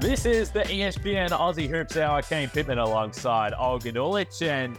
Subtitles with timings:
[0.00, 2.22] This is the ESPN Aussie Hoops Hour.
[2.22, 4.78] Kane Pitman alongside Olgun Uluc, and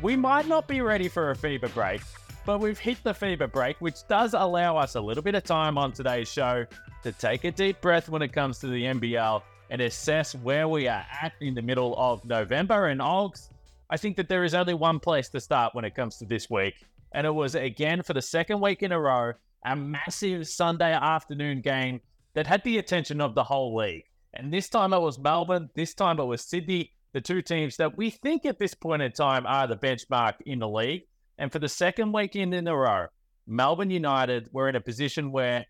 [0.00, 2.00] we might not be ready for a FIBA break,
[2.46, 5.76] but we've hit the FIBA break, which does allow us a little bit of time
[5.76, 6.64] on today's show
[7.02, 10.86] to take a deep breath when it comes to the NBL and assess where we
[10.86, 12.86] are at in the middle of November.
[12.86, 13.48] And Olgs,
[13.90, 16.48] I think that there is only one place to start when it comes to this
[16.48, 16.74] week,
[17.10, 19.32] and it was again for the second week in a row
[19.64, 22.00] a massive Sunday afternoon game
[22.34, 24.04] that had the attention of the whole league.
[24.34, 27.96] And this time it was Melbourne, this time it was Sydney, the two teams that
[27.96, 31.02] we think at this point in time are the benchmark in the league.
[31.38, 33.06] And for the second weekend in a row,
[33.46, 35.66] Melbourne United were in a position where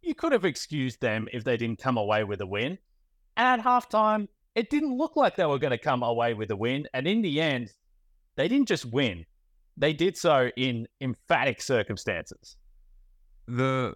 [0.00, 2.78] you could have excused them if they didn't come away with a win.
[3.36, 6.56] And at halftime, it didn't look like they were going to come away with a
[6.56, 6.88] win.
[6.94, 7.70] And in the end,
[8.36, 9.26] they didn't just win,
[9.76, 12.56] they did so in emphatic circumstances.
[13.46, 13.94] The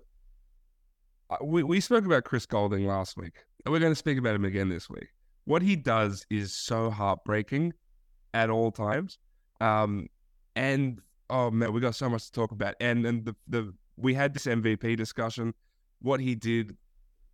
[1.41, 4.45] we, we spoke about Chris Goulding last week, and we're going to speak about him
[4.45, 5.09] again this week.
[5.45, 7.73] What he does is so heartbreaking
[8.35, 9.19] at all times.
[9.61, 10.09] Um,
[10.57, 12.75] and oh man, we got so much to talk about.
[12.81, 15.55] And and the the we had this MVP discussion.
[16.01, 16.77] What he did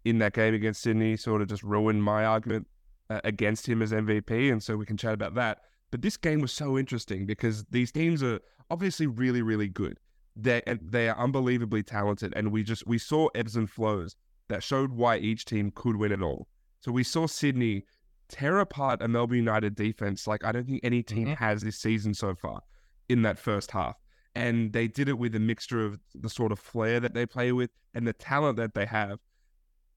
[0.05, 2.67] in that game against Sydney sort of just ruined my argument
[3.11, 5.63] uh, against him as MVP, and so we can chat about that.
[5.91, 9.99] But this game was so interesting because these teams are obviously really, really good.
[10.41, 14.15] They they are unbelievably talented, and we just we saw ebbs and flows
[14.49, 16.47] that showed why each team could win it all.
[16.81, 17.85] So we saw Sydney
[18.29, 21.37] tear apart a Melbourne United defense like I don't think any team Mhm.
[21.39, 22.61] has this season so far
[23.09, 23.97] in that first half.
[24.35, 27.51] And they did it with a mixture of the sort of flair that they play
[27.51, 29.19] with and the talent that they have.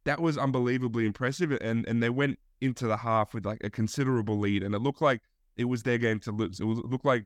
[0.05, 1.51] That was unbelievably impressive.
[1.61, 4.63] And and they went into the half with like a considerable lead.
[4.63, 5.21] And it looked like
[5.55, 6.59] it was their game to lose.
[6.59, 7.25] It, was, it looked like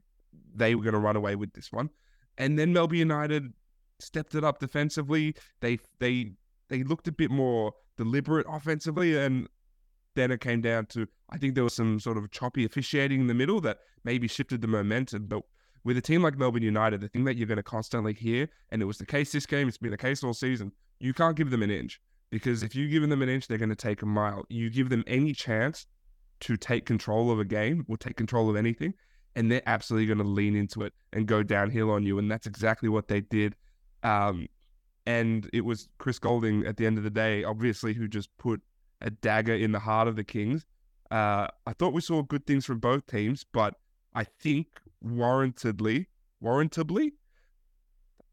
[0.53, 1.89] they were going to run away with this one.
[2.37, 3.53] And then Melbourne United
[3.99, 5.35] stepped it up defensively.
[5.61, 6.31] They they
[6.69, 9.47] they looked a bit more deliberate offensively, and
[10.15, 13.27] then it came down to I think there was some sort of choppy officiating in
[13.27, 15.27] the middle that maybe shifted the momentum.
[15.27, 15.43] But
[15.83, 18.81] with a team like Melbourne United, the thing that you're going to constantly hear, and
[18.81, 21.51] it was the case this game, it's been the case all season, you can't give
[21.51, 22.01] them an inch
[22.31, 24.45] because if you give them an inch, they're going to take a mile.
[24.49, 25.85] You give them any chance
[26.41, 28.93] to take control of a game or take control of anything,
[29.35, 32.19] and they're absolutely going to lean into it and go downhill on you.
[32.19, 33.55] And that's exactly what they did.
[34.03, 34.47] Um,
[35.05, 38.61] and it was Chris Goulding at the end of the day, obviously, who just put
[39.01, 40.65] a dagger in the heart of the Kings.
[41.11, 43.75] Uh, I thought we saw good things from both teams, but
[44.13, 44.67] I think
[45.05, 46.07] warrantedly,
[46.41, 47.13] warrantably,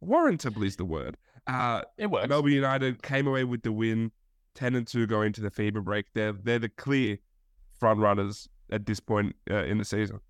[0.00, 1.16] warrantably is the word.
[1.46, 2.28] Uh, It works.
[2.28, 4.12] Melbourne United came away with the win,
[4.54, 6.06] ten and two going into the FIBA break.
[6.14, 7.18] They're they're the clear
[7.78, 10.20] front runners at this point uh, in the season.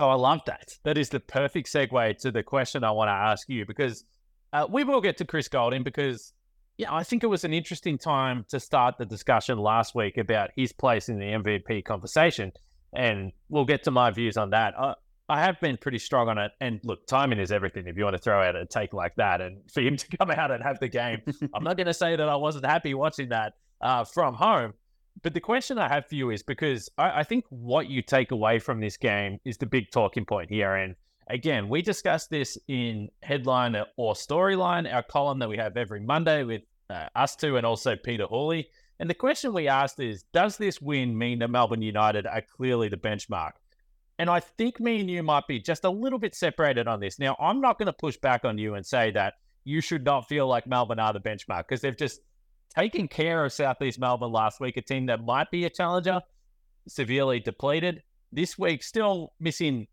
[0.00, 0.76] Oh, I love that.
[0.84, 4.04] That is the perfect segue to the question I want to ask you because
[4.52, 6.32] uh, we will get to Chris Goulding because,
[6.76, 10.50] yeah, I think it was an interesting time to start the discussion last week about
[10.54, 12.52] his place in the MVP conversation.
[12.92, 14.74] And we'll get to my views on that.
[14.78, 14.94] I,
[15.28, 16.52] I have been pretty strong on it.
[16.60, 19.40] And look, timing is everything if you want to throw out a take like that.
[19.40, 21.22] And for him to come out and have the game,
[21.54, 24.74] I'm not going to say that I wasn't happy watching that uh, from home.
[25.22, 28.30] But the question I have for you is because I, I think what you take
[28.30, 30.74] away from this game is the big talking point here.
[30.74, 30.94] And
[31.28, 36.44] again, we discussed this in headline or storyline, our column that we have every Monday
[36.44, 38.68] with uh, us two and also Peter Hawley.
[39.00, 42.88] And the question we asked is Does this win mean that Melbourne United are clearly
[42.88, 43.52] the benchmark?
[44.18, 47.20] And I think me and you might be just a little bit separated on this.
[47.20, 49.34] Now, I'm not going to push back on you and say that
[49.64, 52.20] you should not feel like Melbourne are the benchmark because they've just
[52.78, 56.20] taken care of Southeast Melbourne last week, a team that might be a challenger,
[56.86, 58.02] severely depleted.
[58.30, 59.88] This week, still missing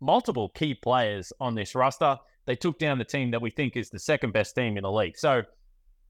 [0.00, 2.16] multiple key players on this roster.
[2.46, 4.90] They took down the team that we think is the second best team in the
[4.90, 5.16] league.
[5.16, 5.42] So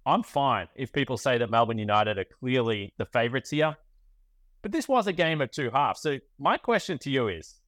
[0.07, 3.77] I'm fine if people say that Melbourne United are clearly the favourites here.
[4.63, 6.01] But this was a game of two halves.
[6.01, 7.61] So my question to you is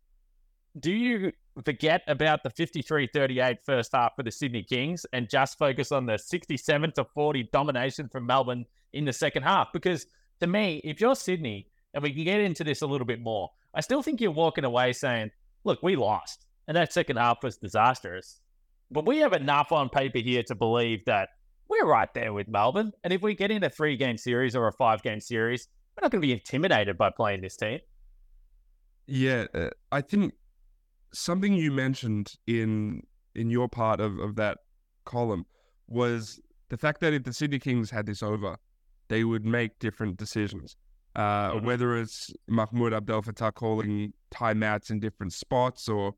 [0.79, 1.33] do you
[1.65, 6.17] forget about the 53-38 first half for the Sydney Kings and just focus on the
[6.17, 9.73] 67 to 40 domination from Melbourne in the second half?
[9.73, 10.07] Because
[10.41, 13.51] to me, if you're Sydney, and we can get into this a little bit more,
[13.75, 15.31] I still think you're walking away saying,
[15.65, 16.47] look, we lost.
[16.69, 18.41] And that second half was disastrous.
[18.91, 21.31] But we have enough on paper here to believe that
[21.69, 22.93] we're right there with Melbourne.
[23.05, 26.05] And if we get in a three game series or a five game series, we're
[26.05, 27.81] not going to be intimidated by playing this team.
[29.07, 30.35] Yeah, uh, I think
[31.13, 33.03] something you mentioned in
[33.35, 34.59] in your part of, of that
[35.05, 35.47] column
[35.87, 38.57] was the fact that if the Sydney Kings had this over,
[39.09, 40.77] they would make different decisions.
[41.17, 41.63] Uh, Mhm.
[41.65, 46.15] Whether it's Mahmoud Abdel Fattah calling timeouts in different spots or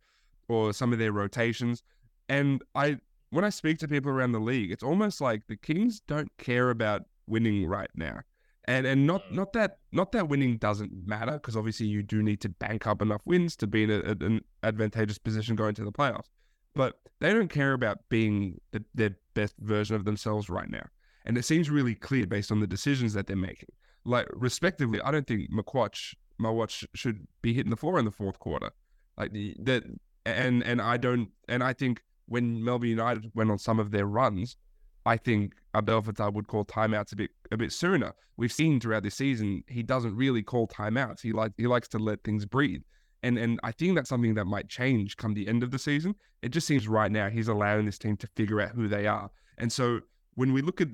[0.49, 1.83] or some of their rotations,
[2.29, 2.99] and I
[3.31, 6.69] when I speak to people around the league, it's almost like the Kings don't care
[6.69, 8.21] about winning right now.
[8.67, 9.33] And and not Mm.
[9.33, 13.03] not that not that winning doesn't matter because obviously you do need to bank up
[13.03, 16.29] enough wins to be in a, an advantageous position going to the playoffs.
[16.75, 20.87] But they don't care about being the, their best version of themselves right now.
[21.25, 23.69] And it seems really clear based on the decisions that they're making.
[24.05, 28.39] Like respectively, I don't think Makuach Maluach should be hitting the floor in the fourth
[28.39, 28.71] quarter.
[29.17, 29.83] Like the that
[30.25, 34.07] and and I don't and I think when Melbourne United went on some of their
[34.07, 34.57] runs,
[35.05, 38.13] I think Abdel Fattah would call timeouts a bit a bit sooner.
[38.37, 41.21] We've seen throughout this season he doesn't really call timeouts.
[41.21, 42.83] He like he likes to let things breathe.
[43.23, 46.15] And and I think that's something that might change come the end of the season.
[46.43, 49.31] It just seems right now he's allowing this team to figure out who they are.
[49.59, 50.01] And so
[50.35, 50.89] when we look at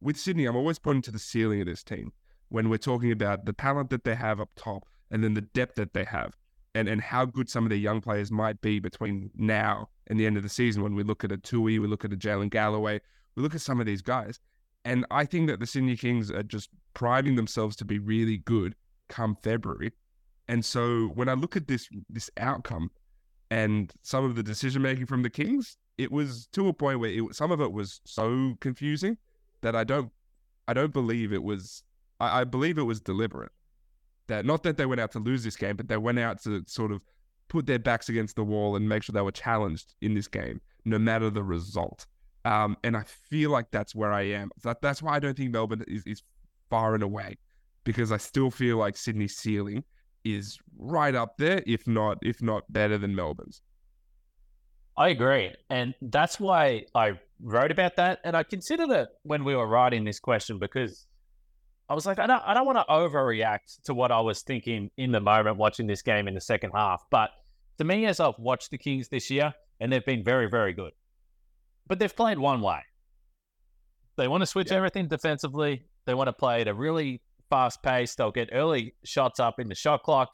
[0.00, 2.12] with Sydney, I'm always pointing to the ceiling of this team
[2.48, 5.76] when we're talking about the talent that they have up top and then the depth
[5.76, 6.36] that they have
[6.74, 10.26] and, and how good some of their young players might be between now and the
[10.26, 10.82] end of the season.
[10.82, 13.00] When we look at a Tui, we look at a Jaylin Galloway,
[13.36, 14.38] we look at some of these guys.
[14.84, 18.74] And I think that the Sydney Kings are just priming themselves to be really good
[19.08, 19.92] come February.
[20.48, 22.90] And so when I look at this this outcome
[23.50, 27.10] and some of the decision making from the Kings, it was to a point where
[27.10, 29.16] it, some of it was so confusing
[29.62, 30.10] that I don't
[30.68, 31.82] I don't believe it was
[32.20, 33.52] I, I believe it was deliberate.
[34.26, 36.62] That not that they went out to lose this game, but they went out to
[36.66, 37.02] sort of
[37.48, 40.60] put their backs against the wall and make sure they were challenged in this game,
[40.84, 42.06] no matter the result.
[42.44, 44.50] Um, and I feel like that's where I am.
[44.62, 46.22] That, that's why I don't think Melbourne is, is
[46.68, 47.38] far and away,
[47.84, 49.84] because I still feel like Sydney's ceiling
[50.24, 53.62] is right up there, if not if not better than Melbourne's.
[54.96, 55.52] I agree.
[55.70, 58.20] And that's why I wrote about that.
[58.24, 61.06] And I considered it when we were writing this question because
[61.88, 64.90] I was like, I don't, I don't want to overreact to what I was thinking
[64.96, 67.04] in the moment watching this game in the second half.
[67.10, 67.30] But
[67.78, 70.92] to me, as I've watched the Kings this year, and they've been very, very good,
[71.86, 72.80] but they've played one way.
[74.16, 74.76] They want to switch Yeah.
[74.78, 75.86] everything defensively.
[76.06, 78.14] They want to play at a really fast pace.
[78.14, 80.30] They'll get early shots up in the shot clock.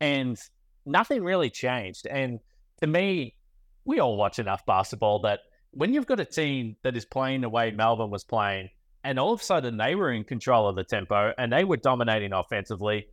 [0.00, 0.38] And
[0.84, 2.06] nothing really changed.
[2.06, 2.40] And
[2.80, 3.36] to me,
[3.84, 5.40] we all watch enough basketball that
[5.70, 8.70] when you've got a team that is playing the way Melbourne was playing,
[9.04, 11.76] and all of a sudden they were in control of the tempo and they were
[11.76, 13.06] dominating offensively,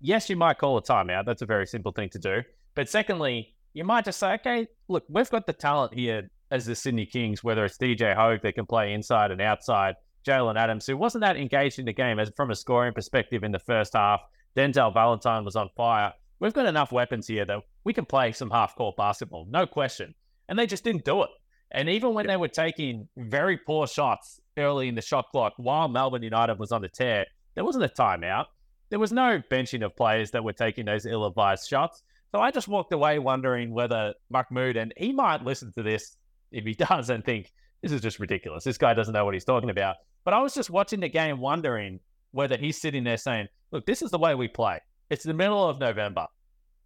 [0.00, 1.26] yes, you might call a timeout.
[1.26, 2.42] That's a very simple thing to do.
[2.74, 6.74] But secondly, you might just say, okay, look, we've got the talent here as the
[6.76, 10.96] Sydney Kings, whether it's DJ Hogg that can play inside and outside, Jalen Adams, who
[10.96, 14.20] wasn't that engaged in the game as from a scoring perspective in the first half.
[14.56, 16.12] Denzel Valentine was on fire.
[16.38, 20.14] We've got enough weapons here that we can play some half court basketball, no question.
[20.48, 21.30] And they just didn't do it.
[21.72, 25.88] And even when they were taking very poor shots early in the shot clock while
[25.88, 28.44] Melbourne United was on the tear, there wasn't a timeout.
[28.90, 32.04] There was no benching of players that were taking those ill advised shots.
[32.30, 36.16] So I just walked away wondering whether Mahmoud, and he might listen to this
[36.54, 37.52] if he does and think,
[37.82, 38.64] this is just ridiculous.
[38.64, 39.96] This guy doesn't know what he's talking about.
[40.24, 44.00] But I was just watching the game wondering whether he's sitting there saying, look, this
[44.00, 44.80] is the way we play.
[45.10, 46.26] It's the middle of November.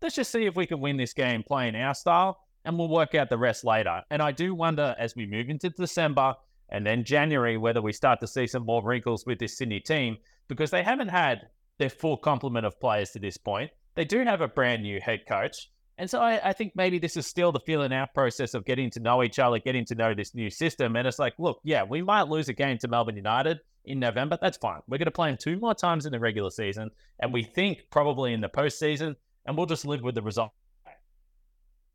[0.02, 3.14] Let's just see if we can win this game playing our style and we'll work
[3.14, 4.02] out the rest later.
[4.10, 6.34] And I do wonder as we move into December
[6.68, 10.18] and then January whether we start to see some more wrinkles with this Sydney team
[10.48, 11.48] because they haven't had
[11.78, 13.70] their full complement of players to this point.
[13.94, 15.70] They do have a brand new head coach.
[15.98, 18.88] And so I, I think maybe this is still the feeling out process of getting
[18.90, 20.94] to know each other, getting to know this new system.
[20.94, 24.38] And it's like, look, yeah, we might lose a game to Melbourne United in November.
[24.40, 24.80] That's fine.
[24.86, 26.90] We're going to play them two more times in the regular season.
[27.18, 30.52] And we think probably in the postseason, and we'll just live with the result.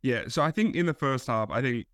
[0.02, 1.88] Yeah, so I think in the first half, I think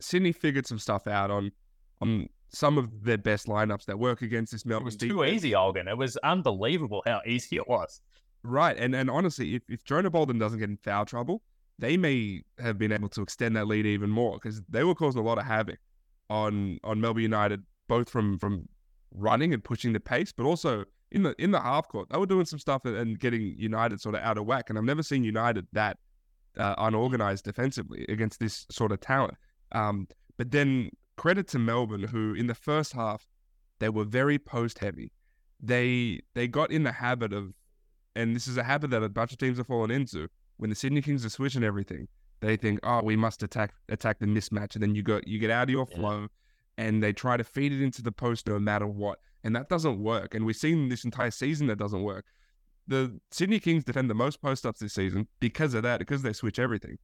[0.00, 1.52] Sydney figured some stuff out on
[2.00, 4.82] on some of their best lineups that work against this Melbourne.
[4.82, 5.32] It was too defense.
[5.32, 5.88] easy, Olgun.
[5.88, 8.00] It was unbelievable how easy it was.
[8.44, 11.42] Right, and and honestly, if if Jonah Bolden doesn't get in foul trouble,
[11.78, 15.20] they may have been able to extend that lead even more because they were causing
[15.20, 15.78] a lot of havoc
[16.28, 18.68] on on Melbourne United, both from from
[19.12, 22.26] running and pushing the pace, but also in the in the half court, they were
[22.26, 24.70] doing some stuff and, and getting United sort of out of whack.
[24.70, 25.98] And I've never seen United that
[26.58, 29.36] uh, unorganized defensively against this sort of talent.
[29.72, 33.26] Um, but then credit to Melbourne, who in the first half
[33.78, 35.12] they were very post heavy.
[35.60, 37.52] They they got in the habit of,
[38.14, 40.28] and this is a habit that a bunch of teams have fallen into.
[40.58, 42.08] When the Sydney Kings are switching everything,
[42.40, 45.50] they think, oh, we must attack attack the mismatch, and then you go you get
[45.50, 45.96] out of your Yeah.
[45.96, 46.28] flow,
[46.76, 49.98] and they try to feed it into the post no matter what, and that doesn't
[50.02, 50.34] work.
[50.34, 52.26] And we've seen this entire season that doesn't work.
[52.86, 56.32] The Sydney Kings defend the most post ups this season because of that, because they
[56.32, 56.98] switch everything.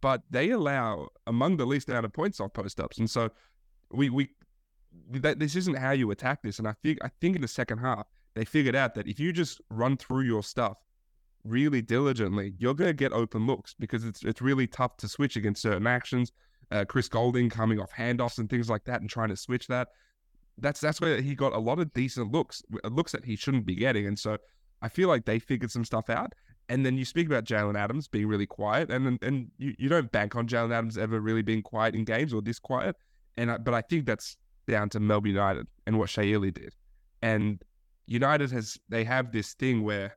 [0.00, 3.30] But they allow among the least amount of points off post ups, and so
[3.90, 4.30] we we
[5.10, 6.58] that this isn't how you attack this.
[6.58, 9.32] And I think I think in the second half they figured out that if you
[9.32, 10.78] just run through your stuff
[11.44, 15.36] really diligently, you're going to get open looks because it's it's really tough to switch
[15.36, 16.32] against certain actions.
[16.70, 19.88] Uh, Chris Goulding coming off handoffs and things like that and trying to switch that.
[20.58, 23.74] that's that's where he got a lot of decent looks, looks that he shouldn't be
[23.74, 24.06] getting.
[24.06, 24.38] And so
[24.82, 26.32] I feel like they figured some stuff out.
[26.68, 30.10] And then you speak about Jalen Adams being really quiet, and and you, you don't
[30.10, 32.96] bank on Jalen Adams ever really being quiet in games or this quiet.
[33.36, 36.74] And I, but I think that's down to Melbourne United and what Shea did.
[37.20, 37.62] And
[38.06, 40.16] United has they have this thing where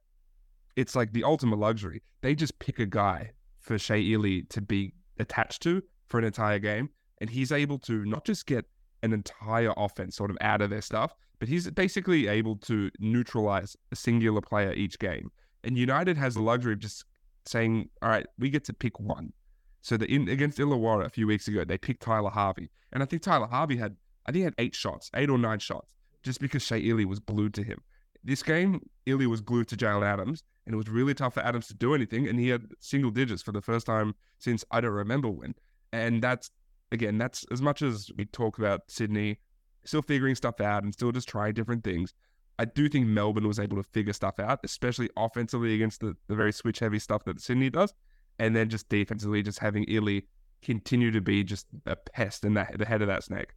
[0.76, 2.02] it's like the ultimate luxury.
[2.22, 6.60] They just pick a guy for Shea Ili to be attached to for an entire
[6.60, 6.90] game,
[7.20, 8.66] and he's able to not just get
[9.04, 13.76] an entire offense sort of out of their stuff, but he's basically able to neutralize
[13.92, 15.32] a singular player each game.
[15.64, 17.06] And United has the luxury of just
[17.46, 19.34] saying, all right, we get to pick one.
[19.82, 22.70] So the in against Illawarra a few weeks ago, they picked Tyler Harvey.
[22.92, 25.60] And I think Tyler Harvey had I think he had eight shots, eight or nine
[25.60, 25.94] shots,
[26.28, 27.82] just because Shea Ili was glued to him.
[28.24, 31.68] This game, Ili was glued to Jalen Adams, and it was really tough for Adams
[31.68, 32.28] to do anything.
[32.28, 35.56] And he had single digits for the first time since I don't remember when.
[35.94, 36.52] And that's
[36.92, 39.40] again, that's as much as we talk about Sydney
[39.86, 42.14] still figuring stuff out and still just trying different things.
[42.60, 46.36] I do think Melbourne was able to figure stuff out, especially offensively against the, the
[46.36, 47.94] very switch heavy stuff that Sydney does.
[48.40, 50.26] And then just defensively, just having Ili
[50.62, 53.54] continue to be just a pest in the head of that snake.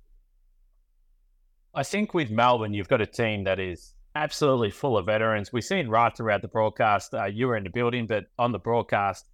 [1.72, 5.52] I think with Melbourne, you've got a team that is absolutely full of veterans.
[5.52, 7.14] We've seen right throughout the broadcast.
[7.14, 9.28] Uh, you were in the building, but on the broadcast,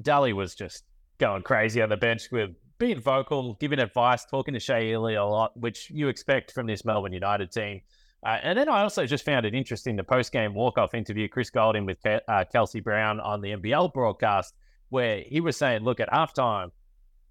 [0.00, 0.84] Dally was just
[1.18, 5.24] going crazy on the bench with being vocal, giving advice, talking to Shea Ili a
[5.24, 7.80] lot, which you expect from this Melbourne United team.
[8.24, 11.28] Uh, and then I also just found it interesting the post game walk off interview,
[11.28, 14.54] Chris Goulding with Ke- uh, Kelsey Brown on the NBL broadcast,
[14.90, 16.70] where he was saying, look, at halftime,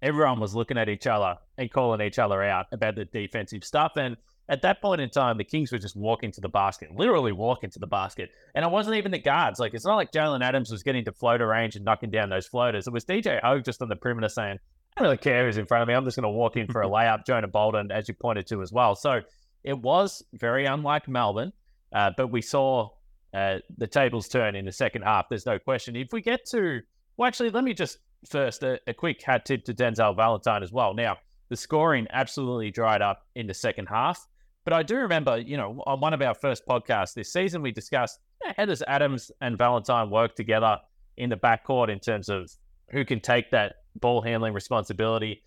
[0.02, 3.92] everyone was looking at each other and calling each other out about the defensive stuff.
[3.96, 4.18] And
[4.48, 7.70] at that point in time, the Kings were just walking to the basket, literally walking
[7.70, 8.30] to the basket.
[8.54, 9.60] And it wasn't even the guards.
[9.60, 12.46] Like, it's not like Jalen Adams was getting to floater range and knocking down those
[12.46, 12.86] floaters.
[12.86, 14.58] It was DJ Hogg just on the perimeter saying,
[14.96, 15.94] I don't really care who's in front of me.
[15.94, 17.24] I'm just going to walk in for a layup.
[17.24, 18.94] Jonah Bolden, as you pointed to as well.
[18.94, 19.20] So
[19.64, 21.52] it was very unlike Melbourne,
[21.94, 22.90] uh, but we saw
[23.32, 25.26] uh, the tables turn in the second half.
[25.28, 25.96] There's no question.
[25.96, 26.80] If we get to,
[27.16, 30.72] well, actually, let me just first a, a quick hat tip to Denzel Valentine as
[30.72, 30.94] well.
[30.94, 31.18] Now,
[31.48, 34.26] the scoring absolutely dried up in the second half.
[34.64, 37.72] But I do remember, you know, on one of our first podcasts this season, we
[37.72, 38.20] discussed
[38.56, 40.78] how does Adams and Valentine work together
[41.16, 42.50] in the backcourt in terms of
[42.90, 45.42] who can take that ball handling responsibility.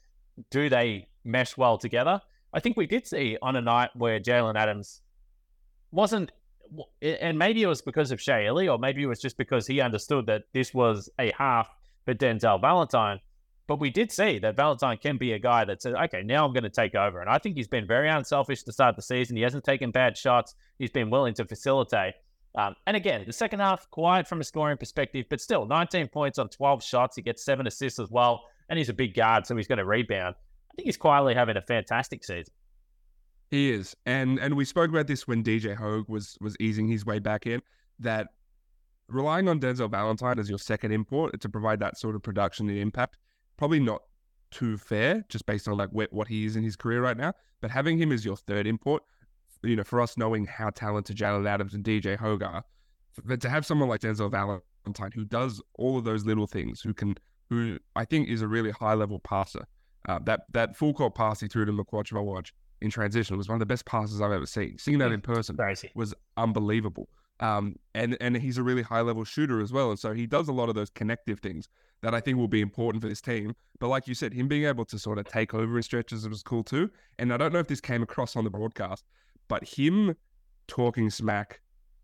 [0.51, 2.21] Do they mesh well together?
[2.53, 5.01] I think we did see on a night where Jalen Adams
[5.91, 6.31] wasn't,
[7.01, 9.81] and maybe it was because of Shea Ili, or maybe it was just because he
[9.81, 11.69] understood that this was a half
[12.05, 13.19] for Denzel Valentine.
[13.67, 16.53] But we did see that Valentine can be a guy that says, okay, now I'm
[16.53, 17.19] going to take over.
[17.19, 19.35] And I think he's been very unselfish to start the season.
[19.35, 20.53] He hasn't taken bad shots.
[20.77, 22.13] He's been willing to facilitate.
[22.55, 26.37] Um, and again, the second half, quiet from a scoring perspective, but still 19 points
[26.37, 27.15] on 12 shots.
[27.15, 28.43] He gets seven assists as well.
[28.69, 30.35] And he's a big guard, so he's going to rebound.
[30.37, 32.53] I think he's quietly having a fantastic season.
[33.51, 33.95] He is.
[34.05, 37.45] And and we spoke about this when DJ Hogg was was easing his way back
[37.45, 37.61] in,
[37.99, 38.27] that
[39.07, 42.77] relying on Denzel Valentine as your second import to provide that sort of production and
[42.77, 43.17] impact,
[43.57, 44.01] probably not
[44.51, 47.33] too fair, just based on like what he is in his career right now.
[47.61, 49.03] But having him as your third import
[49.65, 52.63] you know, for us knowing how talented Jalen Adams and DJ Hogg are,
[53.23, 56.93] but to have someone like Denzel Valentine who does all of those little things, who
[56.93, 57.15] can,
[57.49, 59.65] who I think is a really high level passer.
[60.07, 61.85] Uh, that that full court pass he threw to
[62.21, 64.77] watch in transition was one of the best passes I've ever seen.
[64.77, 65.89] Seeing that in person Crazy.
[65.95, 67.09] was unbelievable.
[67.41, 70.47] Um, and and he's a really high level shooter as well, and so he does
[70.47, 71.67] a lot of those connective things
[72.01, 73.55] that I think will be important for this team.
[73.79, 76.43] But like you said, him being able to sort of take over in stretches was
[76.43, 76.89] cool too.
[77.19, 79.03] And I don't know if this came across on the broadcast,
[79.47, 80.15] but him
[80.67, 81.61] talking smack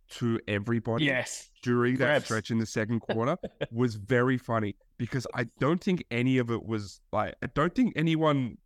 [0.09, 1.49] to everybody yes.
[1.61, 3.37] during that stretch in the second quarter
[3.71, 7.93] was very funny because I don't think any of it was like I don't think
[7.95, 8.57] anyone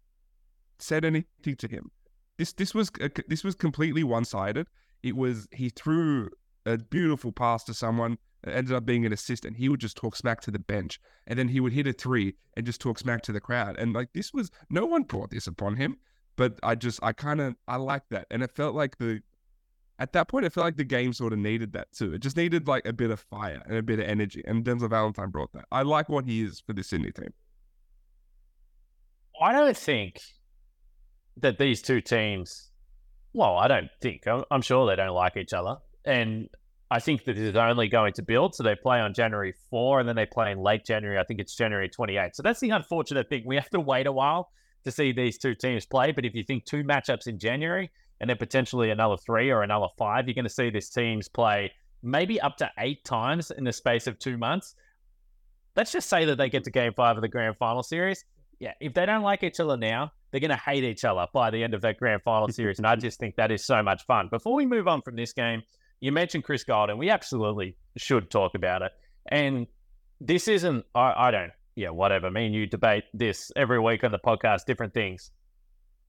[0.80, 1.92] said anything to him.
[2.38, 2.92] This this was
[3.28, 4.68] this was completely one sided.
[5.04, 6.30] It was he threw
[6.66, 8.18] a beautiful pass to someone.
[8.46, 11.40] Ended up being an assist, and he would just talk smack to the bench, and
[11.40, 13.76] then he would hit a three and just talk smack to the crowd.
[13.80, 15.98] And like this was no one brought this upon him
[16.36, 19.22] but I just I kind of I like that, and it felt like the
[19.98, 22.14] at that point it felt like the game sort of needed that too.
[22.14, 24.90] It just needed like a bit of fire and a bit of energy, and Denzel
[24.90, 25.66] Valentine brought that.
[25.72, 27.34] I like what he is for the Sydney team.
[29.42, 30.22] I don't think
[31.38, 32.72] that these two teams.
[33.34, 34.28] Well, I don't think.
[34.28, 36.50] I'm, I'm sure they don't like each other, and
[36.92, 38.56] I think that it's only going to build.
[38.56, 41.18] So they play on January 4 and then they play in late January.
[41.18, 42.36] I think it's January 28.
[42.36, 43.44] So that's the unfortunate thing.
[43.46, 44.52] We have to wait a while
[44.84, 46.12] to see these two teams play.
[46.12, 47.90] But if you think two matchups in January
[48.22, 51.72] and then potentially another three or another five, you're going to see these teams play
[52.04, 54.76] maybe up to eight times in the space of two months.
[55.76, 58.24] Let's just say that they get to game five of the grand final series.
[58.60, 61.50] Yeah, if they don't like each other now, they're going to hate each other by
[61.50, 62.78] the end of that grand final series.
[62.78, 64.30] And I just think that is so much fun.
[64.30, 65.64] Before we move on from this game,
[66.06, 66.98] you mentioned Chris Goulding.
[66.98, 68.92] We absolutely should talk about it.
[69.32, 69.68] And
[70.22, 72.32] this isn't, I, I don't, yeah, whatever.
[72.32, 75.32] Me and you debate this every week on the podcast, different things.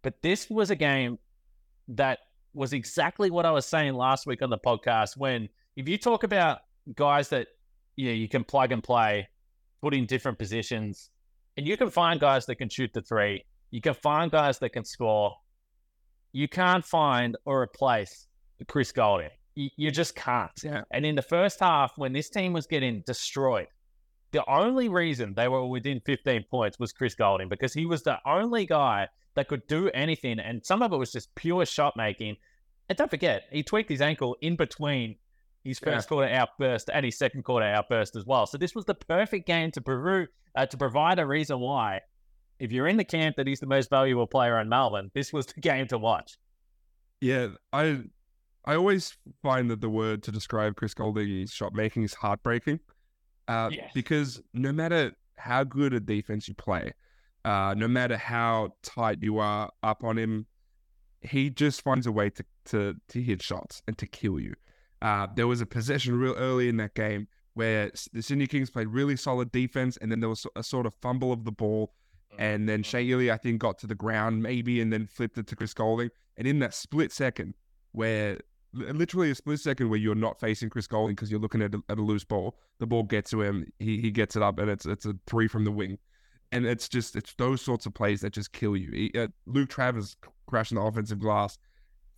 [0.03, 1.19] But this was a game
[1.89, 2.21] that
[2.55, 5.17] was exactly what I was saying last week on the podcast.
[5.17, 6.61] When if you talk about
[6.95, 7.49] guys that
[7.97, 9.29] you know, you can plug and play,
[9.83, 11.11] put in different positions,
[11.57, 14.71] and you can find guys that can shoot the three you can find guys that
[14.71, 15.35] can score.
[16.33, 18.27] You can't find or replace
[18.69, 19.31] Chris Goulding.
[19.57, 20.53] You, you just can't.
[20.63, 20.83] Yeah.
[20.93, 23.67] And in the first half, when this team was getting destroyed,
[24.33, 28.19] the only reason they were within 15 points was Chris Goulding because he was the
[28.27, 30.39] only guy that could do anything.
[30.39, 32.37] And some of it was just pure shot making.
[32.89, 35.17] And don't forget, he tweaked his ankle in between
[35.65, 36.09] his first yeah.
[36.09, 38.47] quarter outburst and his second quarter outburst as well.
[38.47, 42.01] So this was the perfect game to, peru, uh, to provide a reason why
[42.59, 45.47] if you're in the camp that he's the most valuable player in Melbourne, this was
[45.47, 46.37] the game to watch.
[47.21, 48.03] Yeah, I
[48.67, 52.81] I always find that the word to describe Chris Goulding's shot making is heartbreaking.
[53.49, 53.91] Uh, yes.
[53.95, 56.93] Because no matter how good a defense you play,
[57.45, 60.47] uh, no matter how tight you are up on him,
[61.21, 64.55] he just finds a way to to, to hit shots and to kill you.
[65.01, 68.89] Uh, there was a possession real early in that game where the Sydney Kings played
[68.89, 71.93] really solid defense, and then there was a sort of fumble of the ball
[72.39, 75.47] and then Shea Ili, I think, got to the ground maybe and then flipped it
[75.49, 77.55] to Chris Goulding, And in that split second,
[77.93, 78.39] where
[78.77, 81.83] literally a split second where you're not facing Chris Goulding because you're looking at a,
[81.89, 84.71] at a loose ball, the ball gets to him, he, he gets it up, and
[84.71, 85.99] it's it's a three from the wing.
[86.53, 88.91] And it's just, it's those sorts of plays that just kill you.
[88.93, 90.17] He, uh, Luke Travers
[90.47, 91.59] crashing the offensive glass,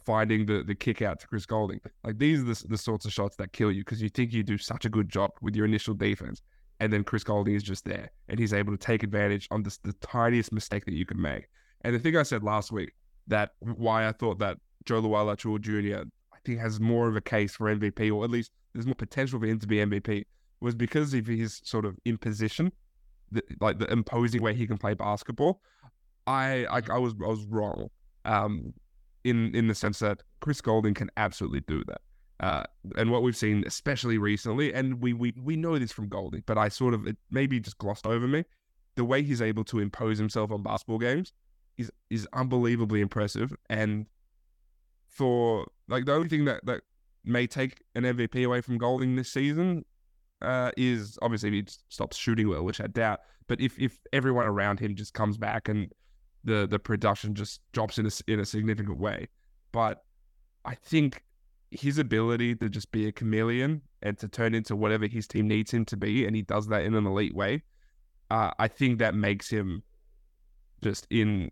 [0.05, 1.81] finding the, the kick out to Chris Goulding.
[2.05, 4.43] Like these are the, the sorts of shots that kill you because you think you
[4.43, 6.43] do such a good job with your initial defense
[6.81, 9.79] and then Chris Goulding is just there, and he's able to take advantage on this,
[9.79, 11.49] the tiniest mistake that you can make.
[11.83, 12.93] And the thing I said last week
[13.27, 16.09] that why I thought that Jo Lual-Acuil Jr.
[16.39, 19.41] I think has more of a case for MVP, or at least there's more potential
[19.41, 20.25] for him to be MVP,
[20.61, 22.73] was because of his sort of imposition,
[23.31, 25.61] the, like the imposing way he can play basketball.
[26.27, 27.89] I I, I was I was wrong,
[28.25, 28.73] um,
[29.25, 32.01] in in the sense that Chris Goulding can absolutely do that.
[32.41, 32.63] Uh,
[32.97, 36.57] and what we've seen, especially recently, and we, we we know this from Goldie, but
[36.57, 38.45] I sort of it maybe just glossed over me.
[38.95, 41.33] The way he's able to impose himself on basketball games
[41.79, 43.57] is is unbelievably impressive.
[43.69, 44.07] And
[45.19, 46.83] for like the only thing that that
[47.25, 49.85] may take an MVP away from Goulding this season
[50.41, 53.21] uh, is obviously if he stops shooting well, which I doubt.
[53.49, 55.93] But if if everyone around him just comes back and
[56.45, 59.29] the the production just drops in a in a significant way,
[59.73, 60.05] but
[60.65, 61.25] I think
[61.71, 65.73] his ability to just be a chameleon and to turn into whatever his team needs
[65.73, 67.63] him to be, and he does that in an elite way.
[68.31, 69.83] Uh, I think that makes him
[70.83, 71.51] just in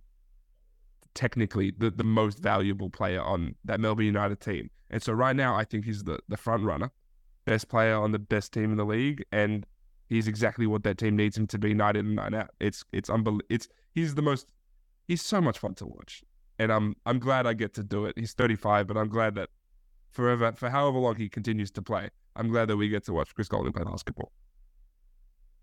[1.17, 4.71] technically the, the most valuable player on that Melbourne United team.
[4.91, 6.93] And so right now, I think he's the, the front runner,
[7.45, 9.67] best player on the best team in the league, and
[10.09, 12.51] he's exactly what that team needs him to be night in and night out.
[12.61, 13.47] It's it's unbelievable.
[13.51, 14.53] It's he's the most
[15.09, 16.23] he's so much fun to watch,
[16.61, 18.15] and I'm I'm glad I get to do it.
[18.17, 19.49] He's 35, but I'm glad that
[20.13, 22.11] forever for however long he continues to play.
[22.37, 24.31] I'm glad that we get to watch Chris Goulding play basketball.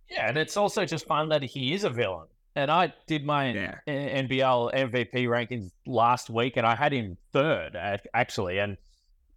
[0.09, 2.27] Yeah, and it's also just fun that he is a villain.
[2.55, 3.79] And I did my yeah.
[3.87, 7.75] NBL MVP rankings last week, and I had him third
[8.13, 8.59] actually.
[8.59, 8.77] And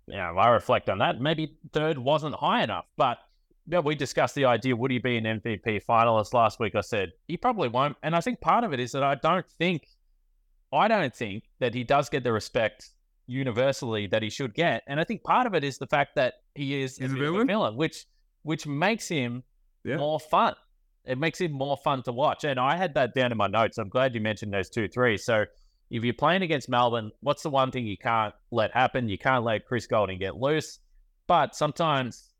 [0.07, 1.21] you know, I reflect on that.
[1.21, 3.19] Maybe third wasn't high enough, but
[3.67, 6.75] yeah, we discussed the idea: would he be an MVP finalist last week?
[6.75, 9.47] I said he probably won't, and I think part of it is that I don't
[9.59, 9.89] think,
[10.73, 12.91] I don't think that he does get the respect
[13.27, 14.83] universally that he should get.
[14.87, 17.47] And I think part of it is the fact that he is He's a, villain?
[17.47, 18.07] villain, which
[18.43, 19.43] which makes him
[19.85, 19.97] yeah.
[19.97, 20.55] more fun.
[21.07, 22.45] It makes him more fun to watch.
[22.45, 23.79] And I had that down in my notes.
[23.79, 25.17] I'm glad you mentioned those two three.
[25.17, 25.45] So
[25.91, 29.09] if you're playing against Melbourne, what's the one thing you can't let happen?
[29.09, 30.81] You can't let Chris Goulding get loose.
[31.27, 32.33] But sometimes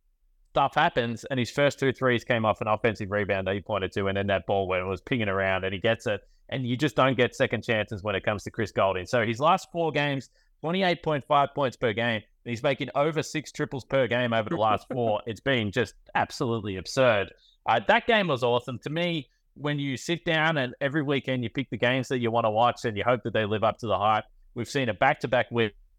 [0.51, 3.93] stuff happens, and his first two threes came off an offensive rebound that he pointed
[3.93, 6.21] to, and then that ball went was pinging around, and he gets it.
[6.49, 9.07] And you just don't get second chances when it comes to Chris Goulding.
[9.07, 10.31] So his last four games,
[10.65, 12.23] 28.5 points per game.
[12.45, 15.21] And he's making over six triples per game over the last four.
[15.27, 17.33] it's been just absolutely absurd.
[17.67, 18.79] Uh, that game was awesome.
[18.81, 22.31] To me, when you sit down and every weekend you pick the games that you
[22.31, 24.25] want to watch and you hope that they live up to the hype,
[24.55, 25.47] we've seen a back to back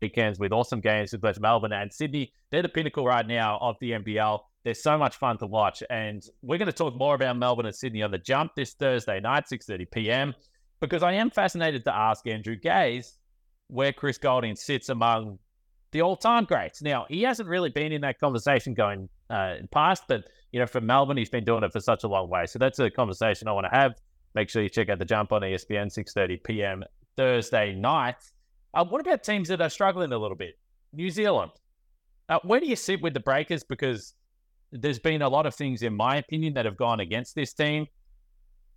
[0.02, 2.32] weekends with awesome games with both Melbourne and Sydney.
[2.52, 4.40] They're the pinnacle right now of the NBL.
[4.64, 5.82] They're so much fun to watch.
[5.90, 9.20] And we're going to talk more about Melbourne and Sydney on the jump this Thursday
[9.20, 10.34] night, 6.30 p.m.
[10.80, 13.18] Because I am fascinated to ask Andrew Gaze
[13.68, 15.40] where Chris Goulding sits among
[15.92, 16.82] the all-time greats.
[16.82, 20.82] Now, he hasn't really been in that conversation going uh, past, but you know, for
[20.82, 22.46] Melbourne, he's been doing it for such a long way.
[22.46, 23.96] So that's a conversation I want to have.
[24.36, 26.84] Make sure you check out the jump on ESPN 6:30 p.m.
[27.16, 28.16] Thursday night.
[28.74, 30.58] Uh, what about teams that are struggling a little bit?
[30.94, 31.52] New Zealand.
[32.30, 33.64] Uh, where do you sit with the Breakers?
[33.64, 34.14] Because
[34.72, 37.88] there's been a lot of things, in my opinion, that have gone against this team.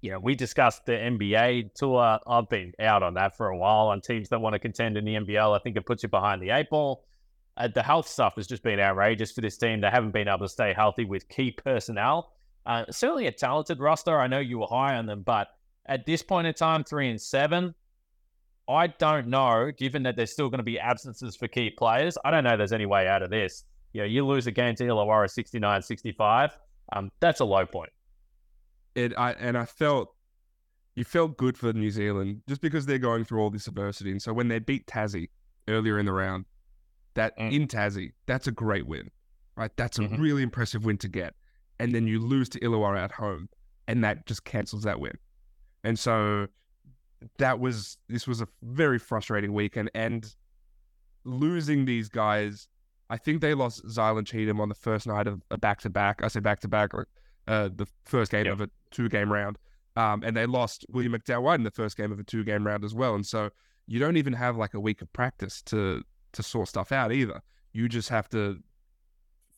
[0.01, 2.19] You know, we discussed the NBA tour.
[2.27, 5.05] I've been out on that for a while on teams that want to contend in
[5.05, 5.55] the NBL.
[5.55, 7.05] I think it puts you behind the eight ball.
[7.61, 9.83] Uh, the health stuff has just been outrageous for this team.
[9.83, 12.33] They haven't been able to stay healthy with key personnel.
[12.65, 14.19] Uh, certainly a talented roster.
[14.19, 15.49] I know you were high on them, but
[15.85, 17.75] at this point in time, three and seven,
[18.67, 22.31] I don't know, given that there's still going to be absences for key players, I
[22.31, 23.65] don't know there's any way out of this.
[23.93, 26.57] You know, you lose a game to Illawarra 69 65.
[26.95, 27.91] Um, that's a low point.
[28.95, 30.15] It, I, and I felt,
[30.95, 34.13] you felt good for New Zealand just because they're going through all this adversity.
[34.13, 35.29] And so when they beat Tassie
[35.69, 36.47] earlier in the round,
[37.15, 37.53] that mm.
[37.53, 39.11] in Tassie, that's a great win,
[39.57, 39.71] right?
[39.77, 40.21] That's a mm-hmm.
[40.21, 41.35] really impressive win to get.
[41.79, 43.49] And then you lose to Illawarra at home,
[43.89, 45.17] and that just cancels that win.
[45.85, 46.47] And so
[47.39, 50.35] that was this was a very frustrating weekend and
[51.25, 52.69] losing these guys.
[53.09, 56.21] I think they lost Zylan Cheatham on the first night of a back to back.
[56.23, 56.93] I say back to back,
[57.49, 58.55] uh, the first game yep.
[58.55, 59.59] of a two game round.
[59.97, 62.65] Um, and they lost William McDowell White in the first game of a two game
[62.65, 63.15] round as well.
[63.15, 63.51] And so
[63.87, 67.43] you don't even have like a week of practice to to sort stuff out either.
[67.73, 68.59] You just have to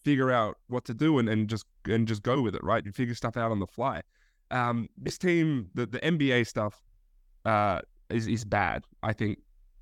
[0.04, 2.85] figure out what to do and, and just and just go with it, right?
[2.85, 4.02] You figure stuff out on the fly.
[4.50, 6.82] Um, this team, the, the NBA stuff,
[7.44, 7.80] uh,
[8.11, 8.85] is is bad.
[9.02, 9.38] I think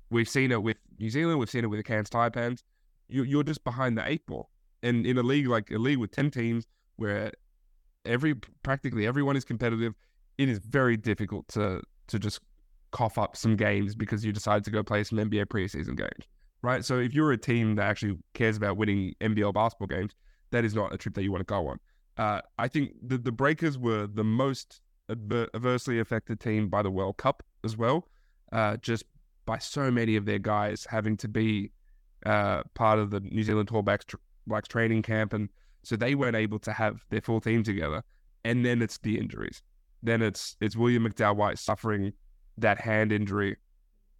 [0.09, 2.63] we've seen it with New Zealand, we've seen it with the Cairns Taipans.
[3.09, 4.49] You, you're just behind the eight ball,
[4.83, 7.31] and in a league like a league with ten teams where
[8.05, 9.93] every practically everyone is competitive,
[10.37, 12.39] it is very difficult to to just
[12.91, 16.27] cough up some games because you decide to go play some NBA preseason games,
[16.61, 16.83] right?
[16.85, 20.13] So if you're a team that actually cares about winning NBL basketball games,
[20.51, 21.79] that is not a trip that you want to go on.
[22.17, 26.91] Uh, I think the the Breakers were the most adver- adversely affected team by the
[26.91, 28.07] World Cup as well,
[28.51, 29.05] uh, just
[29.45, 31.71] by so many of their guys having to be
[32.25, 35.49] uh, part of the New Zealand Blacks, tr- Blacks training camp, and
[35.83, 38.03] so they weren't able to have their full team together.
[38.43, 39.61] And then it's the injuries.
[40.03, 42.13] Then it's it's William McDowell White suffering
[42.57, 43.55] that hand injury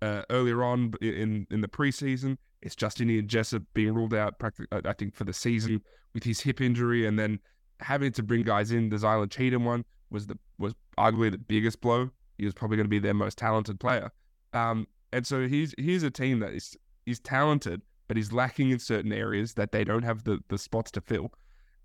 [0.02, 2.38] uh, earlier on in in the preseason.
[2.62, 5.82] It's Justinian Jessup being ruled out, practically, I think, for the season
[6.14, 7.40] with his hip injury, and then
[7.80, 8.90] having to bring guys in.
[8.90, 12.12] The Zylan Cheatham one was the was arguably the biggest blow
[12.42, 14.12] he was probably going to be their most talented player.
[14.54, 18.80] Um, and so he's he's a team that is is talented, but he's lacking in
[18.80, 21.32] certain areas that they don't have the the spots to fill,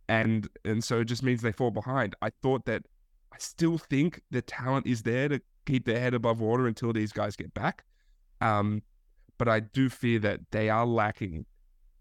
[0.09, 2.16] and and so it just means they fall behind.
[2.22, 2.85] I thought that
[3.33, 7.12] I still think the talent is there to keep their head above water until these
[7.12, 7.85] guys get back.
[8.40, 8.83] Um,
[9.38, 11.46] but I do fear that they are lacking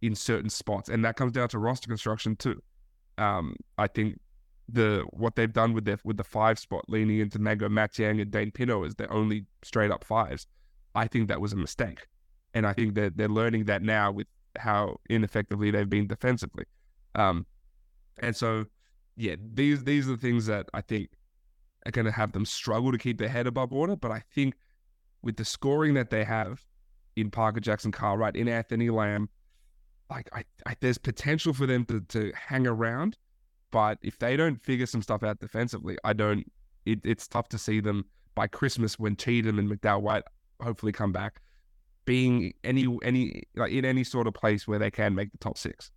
[0.02, 2.62] in certain spots, and that comes down to roster construction too.
[3.18, 4.20] Um, I think
[4.68, 8.32] the what they've done with their with the five spot leaning into Mangok Mathiang and
[8.32, 10.48] Dane Pineau as their only straight up fives,
[10.96, 12.08] I think that was a mistake.
[12.54, 16.66] And I think that they're learning that now with how ineffectively they've been defensively.
[17.16, 17.46] Um,
[18.20, 18.66] and so
[19.18, 21.10] yeah, these these are the things that I think
[21.86, 23.96] are going to have them struggle to keep their head above water.
[23.96, 24.56] But I think
[25.26, 26.64] with the scoring that they have
[27.18, 29.28] in Parker Jackson Cartwright, in Anthony Lamb,
[30.10, 33.18] like I, I, there's potential for them to to hang around.
[33.72, 36.50] But if they don't figure some stuff out defensively, I don't.
[36.86, 40.24] It, it's tough to see them by Christmas when Cheatham and McDowell White
[40.62, 41.42] hopefully come back,
[42.06, 45.58] being any any like in any sort of place where they can make the top
[45.58, 45.92] six.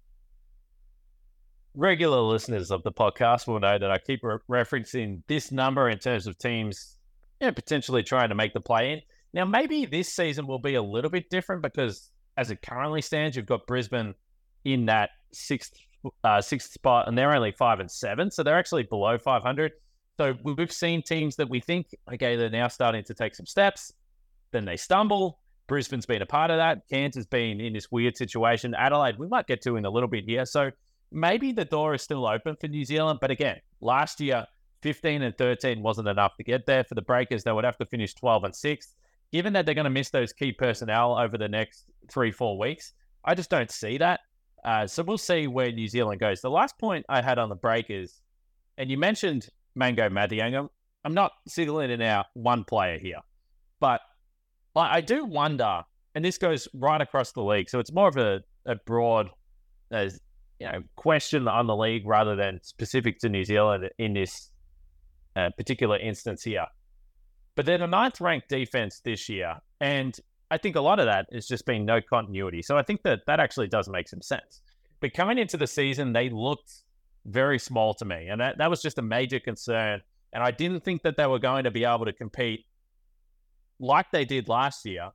[1.75, 5.99] Regular listeners of the podcast will know that I keep re- referencing this number in
[5.99, 6.97] terms of teams,
[7.41, 9.01] you know, potentially trying to make the play in.
[9.35, 13.37] Now, maybe this season will be a little bit different because as it currently stands,
[13.37, 14.15] you've got Brisbane
[14.65, 15.73] in that sixth
[16.25, 19.73] uh, sixth spot, and they're only five and seven, so they're actually below 500.
[20.17, 23.93] So we've seen teams that we think, okay, they're now starting to take some steps,
[24.53, 25.41] then they stumble.
[25.67, 26.89] Brisbane's been a part of that.
[26.89, 28.75] Cairns has been in this weird situation.
[28.75, 30.47] Adelaide, we might get to in a little bit here.
[30.47, 30.71] So
[31.13, 33.19] maybe the door is still open for New Zealand.
[33.21, 34.47] But again, last year,
[34.83, 36.85] 15 and 13 wasn't enough to get there.
[36.85, 38.95] For the Breakers, they would have to finish 12 and 6.
[39.33, 42.93] Given that they're going to miss those key personnel over the next three, four weeks,
[43.25, 44.21] I just don't see that.
[44.65, 46.41] Uh, so we'll see where New Zealand goes.
[46.41, 48.21] The last point I had on the break is,
[48.79, 50.69] and you mentioned Mangok Mathiang.
[51.05, 53.21] I'm not singling it out one player here,
[53.81, 54.01] but
[54.75, 55.83] I do wonder,
[56.15, 57.69] and this goes right across the league.
[57.69, 59.29] So it's more of a, a broad,
[59.93, 60.09] uh,
[60.59, 64.51] you know, question on the league rather than specific to New Zealand in this
[65.37, 66.67] uh, particular instance here.
[67.59, 70.17] But they're the ninth ranked defense this year, and
[70.49, 72.63] I think a lot of that has just been no continuity.
[72.63, 74.61] So I think that that actually does make some sense.
[75.01, 76.73] But coming into the season, they looked
[77.27, 78.29] very small to me.
[78.29, 80.03] And that, that was just a major concern.
[80.33, 82.65] And I didn't think that they were going to be able to compete
[83.81, 85.11] like they did last year.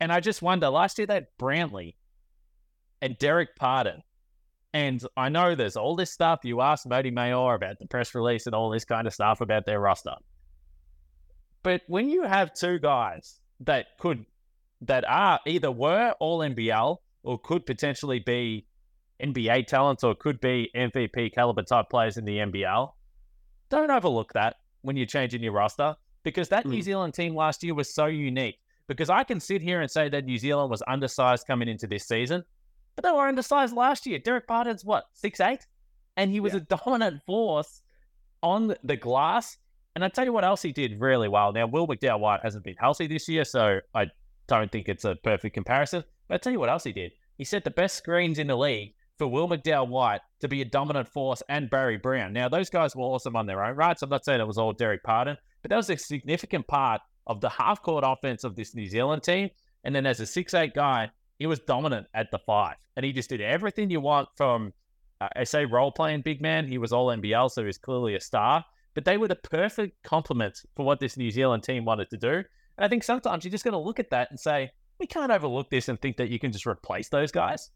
[0.00, 1.94] And I just wonder, last year had Brantley
[3.00, 4.02] and Dererk Pardon.
[4.74, 8.46] And I know there's all this stuff you asked Mody Maor about the press release
[8.46, 10.16] and all this kind of stuff about their roster.
[11.68, 14.24] But when you have two guys that could
[14.80, 18.66] that are either were all NBL or could potentially be
[19.22, 22.90] NBA talents or could be MVP caliber type players in the NBL,
[23.68, 26.70] don't overlook that when you're changing your roster because that mm.
[26.70, 28.56] New Zealand team last year was so unique.
[28.86, 32.08] Because I can sit here and say that New Zealand was undersized coming into this
[32.08, 32.44] season,
[32.96, 34.18] but they were undersized last year.
[34.18, 35.66] Dererk Pardon's what, six eight,
[36.16, 36.60] And he was yeah.
[36.60, 37.82] a dominant force
[38.42, 39.58] on the glass.
[39.94, 41.52] And I tell you what else he did really well.
[41.52, 44.06] Now, Will McDowell White hasn't been healthy this year, so I
[44.46, 46.04] don't think it's a perfect comparison.
[46.28, 47.12] But I tell you what else he did.
[47.36, 50.64] He set the best screens in the league for Will McDowell White to be a
[50.64, 52.32] dominant force and Barry Brown.
[52.32, 53.98] Now, those guys were awesome on their own right.
[53.98, 57.00] So I'm not saying it was all Dererk Pardon, but that was a significant part
[57.26, 59.50] of the half court offense of this New Zealand team.
[59.84, 62.76] And then as a six-eight guy, he was dominant at the five.
[62.96, 64.72] And he just did everything you want from,
[65.20, 66.66] uh, I say, role playing big man.
[66.66, 68.64] He was all NBL, so he's clearly a star.
[68.98, 72.32] But they were the perfect complement for what this New Zealand team wanted to do.
[72.32, 72.44] And
[72.78, 75.70] I think sometimes you're just going to look at that and say, we can't overlook
[75.70, 77.70] this and think that you can just replace those guys.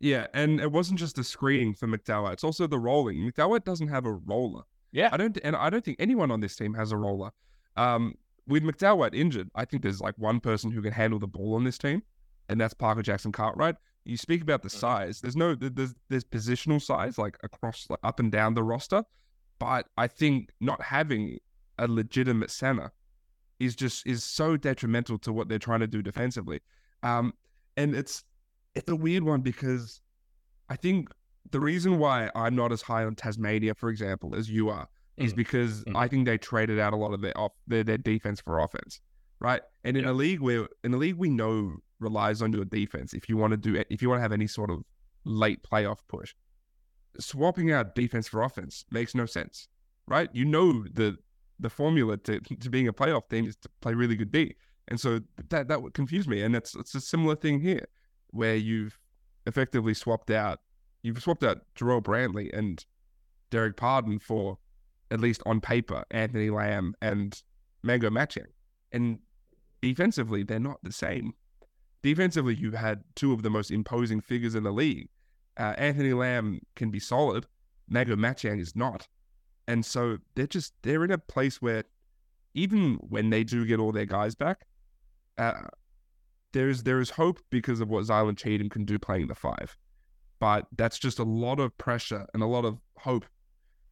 [0.00, 3.16] Yeah, and it wasn't just the screening for McDowell; it's also the rolling.
[3.16, 4.64] McDowell doesn't have a roller.
[4.92, 7.30] Yeah, I don't, and I don't think anyone on this team has a roller.
[7.78, 11.54] Um, with McDowell injured, I think there's like one person who can handle the ball
[11.54, 12.02] on this team,
[12.50, 13.76] and that's Parker Jackson Cartwright.
[14.04, 14.78] You speak about the mm.
[14.78, 15.22] size.
[15.22, 19.04] There's no there's there's positional size like across like up and down the roster,
[19.60, 21.38] but I think not having
[21.78, 22.90] a legitimate center
[23.60, 26.60] is just is so detrimental to what they're trying to do defensively.
[27.04, 27.34] Um,
[27.76, 28.24] and it's
[28.74, 30.00] it's a weird one because
[30.68, 31.08] I think
[31.50, 35.24] the reason why I'm not as high on Tasmania, for example, as you are, mm.
[35.24, 35.94] is because mm.
[35.94, 39.00] I think they traded out a lot of their off their, their defense for offense,
[39.40, 39.62] right?
[39.84, 40.10] And in yeah.
[40.10, 43.50] a league where in a league we know relies on your defense, if you want
[43.50, 44.82] to do if you want to have any sort of
[45.24, 46.34] late playoff push,
[47.18, 49.68] swapping out defense for offense makes no sense,
[50.06, 50.28] right?
[50.32, 51.18] You know the
[51.58, 54.54] the formula to, to being a playoff team is to play really good D.
[54.88, 55.20] And so
[55.50, 56.42] that that would confuse me.
[56.42, 57.86] And it's it's a similar thing here
[58.30, 58.98] where you've
[59.46, 60.60] effectively swapped out
[61.02, 62.84] you've swapped out Jarrell Brantley and
[63.50, 64.58] Dererk Pardon for
[65.10, 67.42] at least on paper Anthony Lamb and
[67.82, 68.46] Mangok Mathiang,
[68.92, 69.18] And
[69.80, 71.32] defensively, they're not the same.
[72.02, 75.08] Defensively, you had two of the most imposing figures in the league.
[75.60, 77.46] Uh, Anthony Lamb can be solid.
[77.90, 79.06] Mangok Mathiang is not.
[79.68, 81.84] And so they're just they're in a place where
[82.54, 84.66] even when they do get all their guys back,
[85.36, 85.68] uh,
[86.52, 89.76] there's there is hope because of what Zylan Cheatham can do playing the five,
[90.38, 93.26] but that's just a lot of pressure and a lot of hope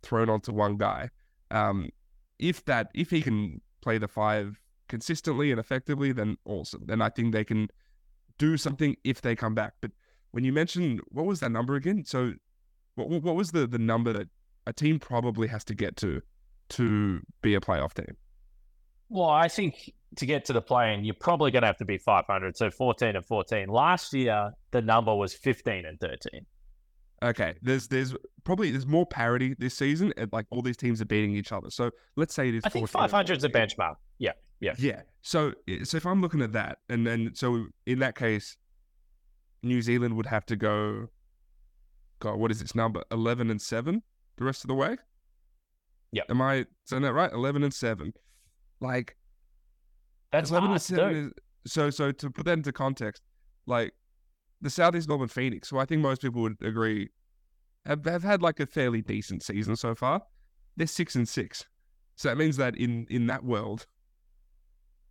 [0.03, 1.11] thrown onto one guy.
[1.51, 1.91] Um,
[2.39, 6.85] if that if he can play the five consistently and effectively, then awesome.
[6.87, 7.69] Then I think they can
[8.39, 9.75] do something if they come back.
[9.83, 9.91] But
[10.33, 12.05] when you mentioned what was that number again?
[12.05, 12.35] So
[12.95, 14.29] what what was the the number that
[14.67, 16.21] a team probably has to get to
[16.71, 18.17] to be a playoff team?
[19.09, 21.97] Well, I think to get to the play-in, you're probably going to have to be
[21.97, 22.57] 500.
[22.57, 23.69] So 14 and 14.
[23.69, 26.45] Last year, the number was 15 and 13.
[27.21, 28.15] Okay, there's there's
[28.45, 30.13] probably there's more parity this season.
[30.31, 31.69] Like all these teams are beating each other.
[31.69, 32.63] So let's say it is.
[32.65, 33.97] I think 500 is a benchmark.
[34.19, 35.03] Yeah, yeah, yeah.
[35.23, 38.57] So so if I'm looking at that, and then so in that case,
[39.63, 41.09] New Zealand would have to go.
[42.21, 43.05] God, what is its number?
[43.13, 44.03] 11 and seven
[44.37, 44.97] the rest of the way.
[46.11, 46.23] Yeah.
[46.29, 47.33] Am I saying that right?
[47.33, 48.13] 11 and seven.
[48.81, 49.17] Like
[50.33, 51.33] that's eleven and seven.
[51.65, 53.23] Is, so so to put that into context,
[53.67, 53.93] like
[54.61, 57.11] the Southeast Melbourne Phoenix, who I think most people would agree
[57.87, 60.23] have, have had like a fairly decent season so far.
[60.77, 61.67] They're six and six.
[62.17, 63.87] So that means that in in that world,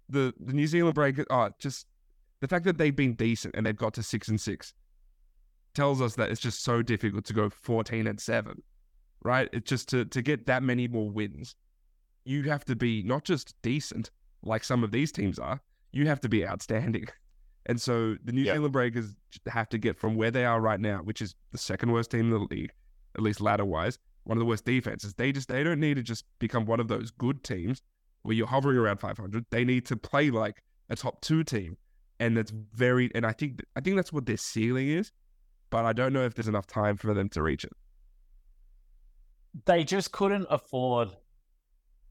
[0.07, 1.87] the the New Zealand Breakers oh, ah, just
[2.41, 4.73] the fact that they've been decent and they've got to six and six
[5.73, 8.61] tells us that it's just so difficult to go fourteen and seven.
[9.23, 9.49] Right?
[9.51, 11.55] It's just to to get that many more wins
[12.27, 14.11] you have to be not just decent
[14.43, 15.61] like some of these teams are,
[15.93, 17.07] you have to be outstanding.
[17.69, 19.13] And so the New Zealand Breakers
[19.45, 22.21] have to get from where they are right now, which is the second worst team
[22.21, 22.71] in the league,
[23.13, 25.13] at least ladder wise, one of the worst defenses.
[25.15, 27.81] They just they don't need to just become one of those good teams
[28.21, 29.47] where you're hovering around 500.
[29.51, 31.75] They need to play like a top two team,
[32.19, 33.11] and that's very.
[33.15, 35.11] And I think I think that's what their ceiling is,
[35.69, 37.73] but I don't know if there's enough time for them to reach it.
[39.65, 41.09] They just couldn't afford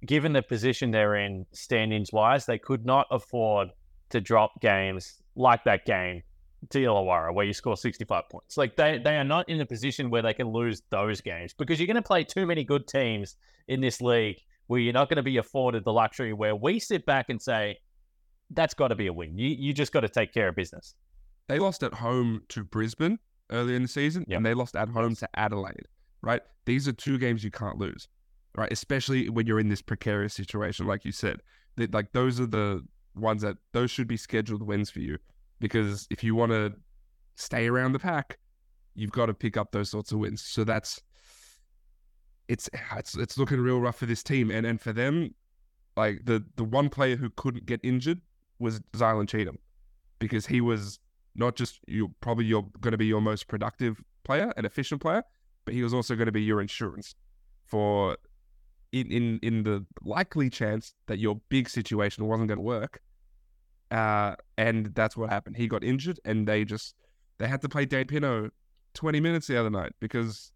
[0.05, 3.69] given the position they're in standings wise, they could not afford
[4.11, 6.23] to drop games like that game
[6.71, 8.57] to Illawarra where you score 65 points.
[8.57, 11.79] Like they, they are not in a position where they can lose those games because
[11.79, 13.37] you're going to play too many good teams
[13.69, 17.07] in this league where you're not going to be afforded the luxury where we sit
[17.07, 17.79] back and say,
[18.51, 19.37] that's got to be a win.
[19.39, 20.95] You you just got to take care of business.
[21.49, 23.19] They lost at home to Brisbane
[23.51, 24.37] earlier in the season, Yep.
[24.37, 25.87] and they lost at home to Adelaide.
[26.23, 28.09] Right, these are two games you can't lose.
[28.57, 31.41] Right, especially when you're in this precarious situation, like you said.
[31.77, 35.19] That like those are the ones that those should be scheduled wins for you,
[35.61, 36.73] because if you want to
[37.35, 38.39] stay around the pack,
[38.95, 40.41] you've got to pick up those sorts of wins.
[40.43, 41.03] So that's
[42.49, 45.35] it's it's it's looking real rough for this team, and and for them,
[45.97, 48.21] like the the one player who couldn't get injured
[48.59, 49.59] was Zylan Cheatham,
[50.19, 50.99] because he was
[51.35, 55.23] not just you probably you're going to be your most productive player and efficient player,
[55.65, 57.15] but he was also going to be your insurance
[57.65, 58.17] for
[58.93, 63.01] in in in the likely chance that your big situation wasn't going to work.
[63.91, 65.57] Uh, and that's what happened.
[65.57, 66.95] He got injured, and they just
[67.39, 68.51] they had to play Dane Pineau
[68.95, 70.53] twenty minutes the other night because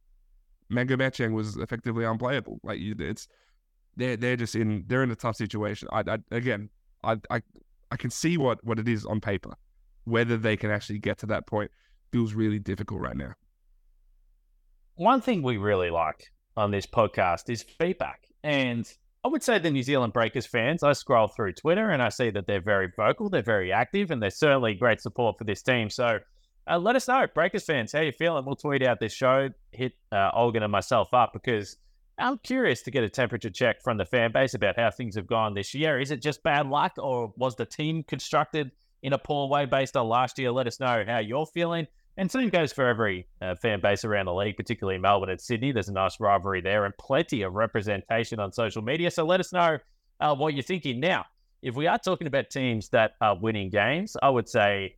[0.73, 2.59] Mangok Mathiang was effectively unplayable.
[2.63, 3.29] Like you, it's
[3.97, 5.89] they're they're just in they're in a tough situation.
[5.93, 6.71] I, I again
[7.05, 7.43] I I
[7.90, 9.55] I can see what what it is on paper.
[10.05, 11.70] Whether they can actually get to that point
[12.11, 13.35] feels really difficult right now.
[14.96, 18.26] One thing we really like on this podcast is feedback.
[18.42, 18.90] And
[19.24, 22.31] I would say the New Zealand Breakers fans, I scroll through Twitter and I see
[22.31, 25.90] that they're very vocal, they're very active, and they're certainly great support for this team.
[25.90, 26.18] So
[26.70, 28.44] uh, let us know, Breakers fans, how you feeling?
[28.44, 31.76] We'll tweet out this show, hit uh, Olgun and myself up because
[32.20, 35.26] I'm curious to get a temperature check from the fan base about how things have
[35.26, 35.98] gone this year.
[35.98, 38.70] Is it just bad luck or was the team constructed
[39.02, 40.52] in a poor way based on last year?
[40.52, 41.87] Let us know how you're feeling.
[42.16, 45.72] And same goes for every uh, fan base around the league, particularly Melbourne and Sydney.
[45.72, 49.11] There's a nice rivalry there and plenty of representation on social media.
[49.11, 49.78] So let us know
[50.20, 51.00] uh, what you're thinking.
[51.00, 51.24] Now,
[51.62, 54.96] if we are talking about teams that are winning games, I would say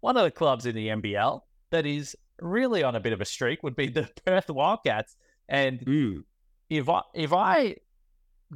[0.00, 3.24] one of the clubs in the NBL that is really on a bit of a
[3.26, 5.16] streak would be the Perth Wildcats.
[5.48, 6.24] And Mm.
[6.70, 7.76] If I if I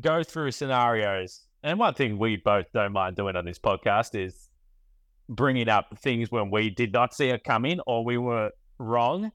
[0.00, 4.48] go through scenarios, and one thing we both don't mind doing on this podcast is
[5.28, 9.30] bringing up things when we did not see it coming or we were wrong.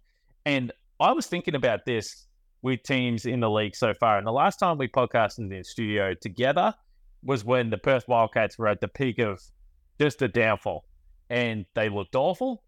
[0.45, 2.27] And I was thinking about this
[2.61, 4.17] with teams in the league so far.
[4.17, 6.73] And the last time we podcasted in the studio together
[7.21, 9.41] was when the Perth Wildcats were at the peak of
[9.99, 10.85] just a downfall,
[11.29, 12.63] and they looked awful.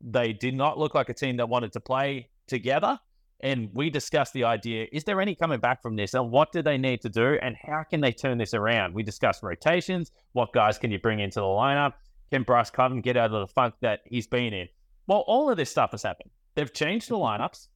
[0.00, 3.00] They did not look like a team that wanted to play together
[3.40, 6.14] and we discussed the idea is there any coming back from this?
[6.14, 7.38] And what do they need to do?
[7.40, 8.94] And how can they turn this around?
[8.94, 11.94] We discussed rotations what guys can you bring into the lineup?
[12.30, 14.68] Can bryce cotton get out of the funk that he's been in?
[15.06, 16.30] Well all of this stuff has happened.
[16.54, 17.42] They've changed the mm-hmm.
[17.42, 17.68] lineups.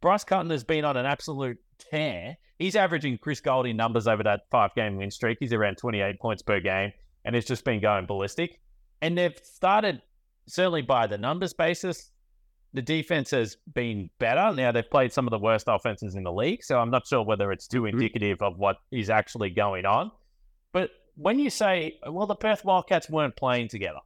[0.00, 2.36] Bryce cotton has been on an absolute tear.
[2.58, 5.38] He's averaging Chris Goulding numbers over that five game win streak.
[5.40, 6.92] He's around 28 points per game
[7.24, 8.60] and it's just been going ballistic.
[9.02, 10.02] And they've started
[10.46, 12.10] certainly by the numbers basis
[12.72, 14.54] the defense has been better.
[14.54, 17.22] Now they've played some of the worst offenses in the league, so I'm not sure
[17.22, 17.98] whether it's too mm-hmm.
[17.98, 20.12] indicative of what is actually going on.
[20.72, 23.98] But when you say, well, the Perth Wildcats weren't playing together,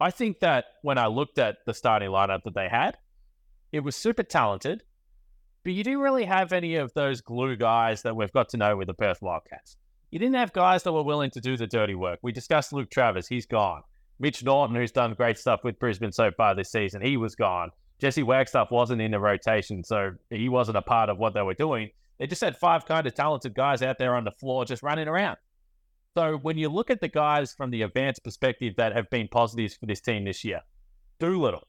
[0.00, 2.98] I think that when I looked at the starting lineup that they had,
[3.72, 4.82] it was super talented,
[5.64, 8.76] but you didn't really have any of those glue guys that we've got to know
[8.76, 9.76] with the Perth Wildcats.
[10.10, 12.18] You didn't have guys that were willing to do the dirty work.
[12.22, 13.82] We discussed Luke Travers, he's gone.
[14.18, 17.70] Mitch Norton, who's done great stuff with Brisbane so far this season, he was gone.
[17.98, 21.54] Jesse Wagstaff wasn't in the rotation, so he wasn't a part of what they were
[21.54, 21.90] doing.
[22.18, 25.08] They just had five kind of talented guys out there on the floor just running
[25.08, 25.36] around.
[26.16, 29.74] So when you look at the guys from the advanced perspective that have been positives
[29.74, 30.62] for this team this year,
[31.18, 31.66] Doolittle,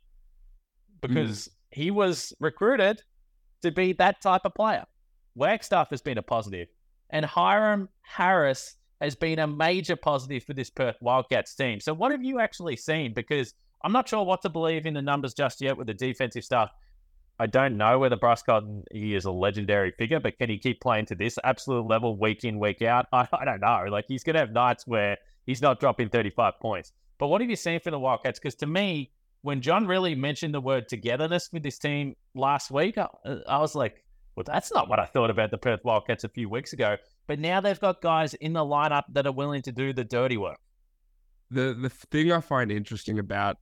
[1.01, 1.51] because mm.
[1.71, 3.01] he was recruited
[3.61, 4.85] to be that type of player.
[5.35, 6.69] Wagstaff has been a positive,
[7.09, 11.79] and Hyrum Harris has been a major positive for this Perth Wildcats team.
[11.79, 13.13] So, what have you actually seen?
[13.13, 16.43] Because I'm not sure what to believe in the numbers just yet with the defensive
[16.43, 16.71] stuff.
[17.39, 20.81] I don't know whether Bryce Cotton he is a legendary figure, but can he keep
[20.81, 23.05] playing to this absolute level week in, week out?
[23.13, 23.85] I, I don't know.
[23.89, 26.93] Like he's gonna have nights where he's not dropping 35 points.
[27.19, 28.39] But what have you seen for the Wildcats?
[28.39, 32.97] Because to me, when John Rillie mentioned the word togetherness with this team last week,
[32.97, 33.07] I,
[33.47, 34.03] I was like,
[34.35, 36.97] well, that's not what I thought about the Perth Wildcats a few weeks ago.
[37.27, 40.37] But now they've got guys in the lineup that are willing to do the dirty
[40.37, 40.59] work.
[41.51, 43.57] The the thing I find interesting about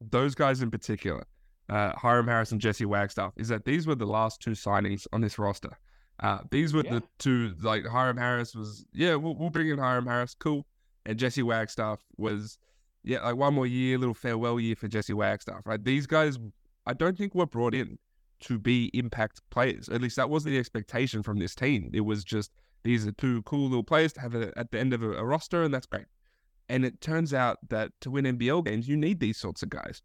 [0.00, 1.24] those guys in particular,
[1.68, 5.20] uh, Hyrum Harris and Jesse Wagstaff, is that these were the last two signings on
[5.20, 5.78] this roster.
[6.20, 6.94] Uh, these were Yeah.
[6.94, 10.66] the two like Hyrum Harris was yeah we'll, we'll bring in Hyrum Harris cool,
[11.06, 12.58] and Jesse Wagstaff was
[13.04, 15.82] yeah like one more year little farewell year for Jesse Wagstaff right.
[15.82, 16.38] These guys
[16.86, 17.98] I don't think were brought in
[18.40, 19.88] to be impact players.
[19.88, 21.90] At least that was the expectation from this team.
[21.92, 22.50] It was just
[22.84, 25.24] these are two cool little players to have a, at the end of a, a
[25.24, 26.06] roster, and that's great.
[26.68, 30.02] And it turns out that to win NBL games, you need these sorts of guys.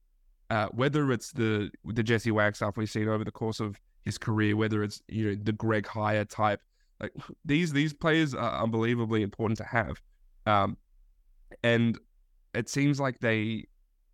[0.50, 4.56] Uh, whether it's the the Jesse Wagstaff we've seen over the course of his career,
[4.56, 6.62] whether it's you know the Greg Hire type,
[7.02, 7.12] like
[7.46, 10.02] these these players are unbelievably important to have.
[10.46, 10.78] Um,
[11.64, 12.00] and
[12.54, 13.66] it seems like they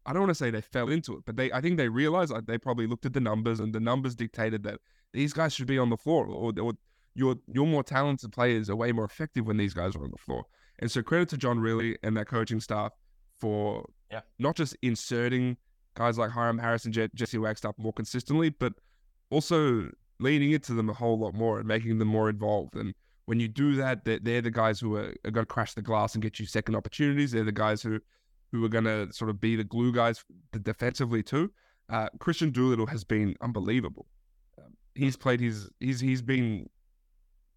[0.06, 2.32] I don't want to say they fell into it, but they I think they realized
[2.32, 4.80] like they probably looked at the numbers and the numbers dictated that
[5.14, 6.74] these guys should be on the floor or, or
[7.16, 10.18] your your more talented players are way more effective when these guys are on the
[10.18, 10.44] floor.
[10.80, 12.92] And so credit to John Rillie and that coaching staff
[13.40, 14.22] for yeah.
[14.40, 15.58] not just inserting
[15.96, 18.74] guys like Hyrum Harris and Je- Jesse Wagstaff more consistently, but
[19.30, 19.90] also
[20.20, 22.76] leaning into them a whole lot more and making them more involved.
[22.76, 22.94] And
[23.26, 25.82] when you do that, they're, they're the guys who are, are going to crash the
[25.82, 27.32] glass and get you second opportunities.
[27.32, 28.00] They're the guys who
[28.52, 30.24] who are going to sort of be the glue guys
[30.62, 31.52] defensively too.
[31.90, 34.06] Uh, Kristian Doolittle has been unbelievable.
[34.60, 36.70] Um, he's played his he's he's been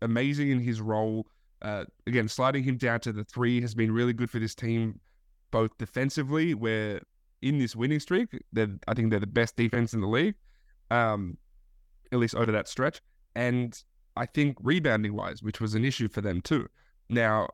[0.06, 1.26] amazing in his role.
[1.60, 5.00] Uh, again, sliding him down to the three has been really good for this team,
[5.50, 7.00] both defensively, where
[7.42, 10.34] in this winning streak, they I think they're the best defense in the league,
[10.90, 11.36] um,
[12.12, 13.00] at least over that stretch,
[13.34, 13.82] and
[14.16, 16.68] I think rebounding wise, which was an issue for them too.
[17.08, 17.48] Now,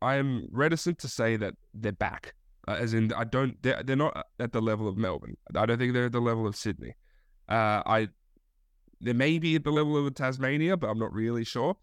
[0.00, 2.34] I am reticent to say that they're back,
[2.68, 3.60] uh, as in I don't.
[3.62, 5.36] They're, they're not at the level of Melbourne.
[5.54, 6.94] I don't think they're at the level of Sydney.
[7.48, 8.08] Uh, I
[9.00, 11.76] they may be at the level of Tasmania, but I'm not really sure.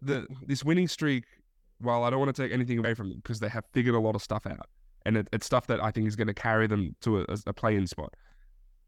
[0.00, 1.24] The this winning streak,
[1.80, 4.00] while I don't want to take anything away from them because they have figured a
[4.00, 4.68] lot of stuff out,
[5.06, 7.52] and it, it's stuff that I think is going to carry them to a, a
[7.52, 8.14] play-in spot.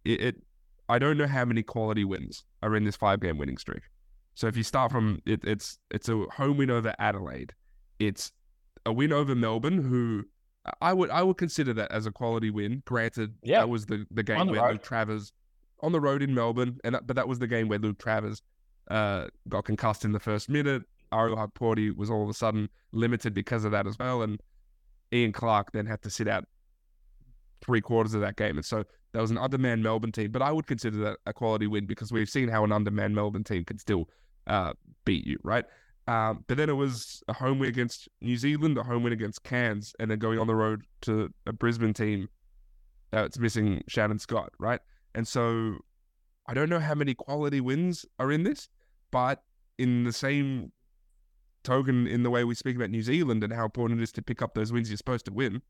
[0.05, 0.37] It, it,
[0.89, 3.83] I don't know how many quality wins are in this five-game winning streak.
[4.35, 7.53] So if you start from it, it's it's a home win over Adelaide,
[7.99, 8.33] it's
[8.85, 10.25] a win over Melbourne, who
[10.81, 12.83] I would I would consider that as a quality win.
[12.85, 13.61] Granted, yeah.
[13.61, 14.77] that was the, the game the where.
[14.79, 15.33] Travers
[15.81, 18.43] on the road in Melbourne, and but that was the game where Luke Travers
[18.91, 20.83] uh, got concussed in the first minute.
[21.13, 24.41] Ariel Hukporti was all of a sudden limited because of that as well, and
[25.13, 26.45] Ian Clark then had to sit out
[27.61, 30.33] three quarters of that game, and so that was an undermanned Melbourne team.
[30.33, 33.45] But I would consider that a quality win because we've seen how an undermanned Melbourne
[33.45, 34.09] team can still
[34.47, 34.73] uh,
[35.05, 35.65] beat you, right?
[36.07, 39.43] Um, but then it was a home win against New Zealand, a home win against
[39.45, 42.29] Cairns, and then going on the road to a Brisbane team
[43.11, 44.81] that's missing Shannon Scott, right?
[45.15, 45.79] And so
[46.47, 48.69] I don't know how many quality wins are in this,
[49.11, 49.43] but
[49.79, 50.73] in the same
[51.63, 54.23] token, in the way we speak about New Zealand and how important it is to
[54.23, 55.63] pick up those wins you're supposed to win,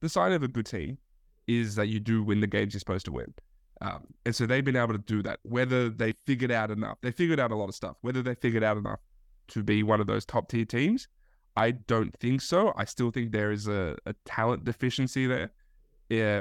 [0.00, 0.98] the sign of a good team
[1.46, 3.34] is that you do win the games you're supposed to win.
[3.80, 5.40] Um, and so they've been able to do that.
[5.42, 7.96] Whether they figured out enough, they figured out a lot of stuff.
[8.00, 9.00] Whether they figured out enough
[9.48, 11.08] to be one of those top tier teams?
[11.56, 12.72] I don't think so.
[12.76, 15.50] I still think there is a, a talent deficiency there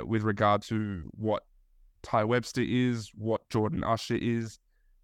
[0.05, 1.43] with regard to what
[2.03, 4.59] Tai Webster is, what Jordan Usher is,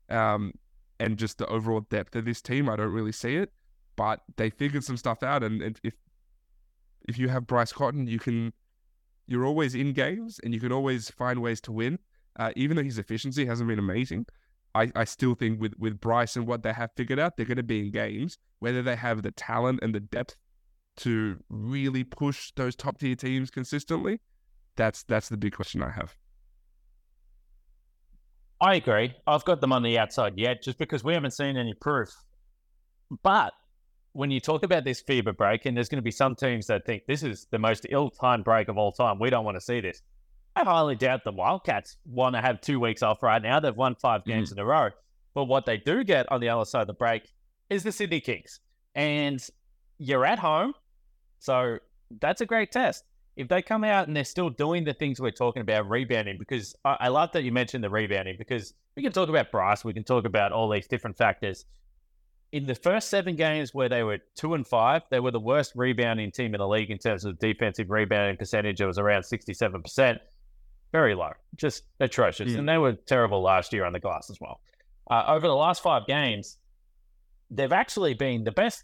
[0.09, 0.53] um,
[0.99, 2.69] and just the overall depth of this team.
[2.69, 3.51] I don't really see it,
[3.95, 5.43] but they figured some stuff out.
[5.43, 5.93] And, and if
[7.07, 8.53] if you have Bryce Cotton, you can
[9.27, 11.99] you're always in games and you can always find ways to win.
[12.37, 14.25] Uh, even though his efficiency hasn't been amazing,
[14.75, 17.57] I, I still think with, with Bryce and what they have figured out, they're going
[17.57, 18.37] to be in games.
[18.59, 20.35] Whether they have the talent and the depth
[20.97, 24.19] to really push those top tier teams consistently,
[24.75, 26.15] that's that's the big question I have.
[28.59, 29.13] I agree.
[29.27, 32.09] I've got them on the outside yet, just because we haven't seen any proof.
[33.23, 33.53] But
[34.13, 36.85] when you talk about this FIBA break, and there's going to be some teams that
[36.85, 39.79] think this is the most ill-timed break of all time, we don't want to see
[39.79, 40.01] this.
[40.55, 43.59] I highly doubt the Wildcats want to have two weeks off right now.
[43.59, 44.25] They've won five mm.
[44.25, 44.53] games mm.
[44.53, 44.89] in a row.
[45.35, 47.31] But what they do get on the other side of the break
[47.69, 48.59] is the Sydney Kings.
[48.95, 49.39] And
[49.99, 50.73] you're at home.
[51.37, 51.77] So
[52.19, 53.03] that's a great test.
[53.37, 56.75] If they come out and they're still doing the things we're talking about, rebounding, because
[56.83, 59.93] I, I love that you mentioned the rebounding, because we can talk about Bryce, we
[59.93, 61.65] can talk about all these different factors.
[62.51, 65.73] In the first seven games where they were two and five, they were the worst
[65.75, 68.81] rebounding team in the league in terms of defensive rebounding percentage.
[68.81, 70.19] It was around 67%
[70.91, 72.53] very low, just atrocious.
[72.53, 72.59] Mm.
[72.59, 74.61] And they were terrible last year on the glass as well.
[75.09, 76.57] Uh, over the last five games,
[77.49, 78.83] they've actually been the best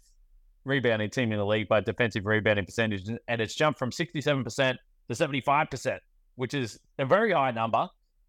[0.64, 4.76] rebounding team in the league by defensive rebounding percentage, and it's jumped from 67%
[5.08, 5.98] to 75%,
[6.36, 7.88] which is a very high number.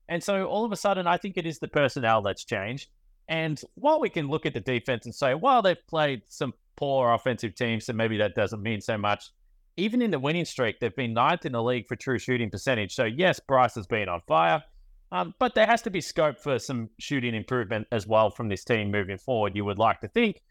[0.09, 2.89] And so all of a sudden, I think it is the personnel that's changed.
[3.27, 7.13] And while we can look at the defense and say, well, they've played some poor
[7.13, 9.31] offensive teams, so maybe that doesn't mean so much
[9.77, 12.95] even in the winning streak, they've been ninth in the league for true shooting percentage.
[12.95, 14.63] So, yes, Bryce has been on fire,
[15.11, 18.63] um, but there has to be scope for some shooting improvement as well from this
[18.63, 19.55] team moving forward.
[19.55, 20.41] You would like to think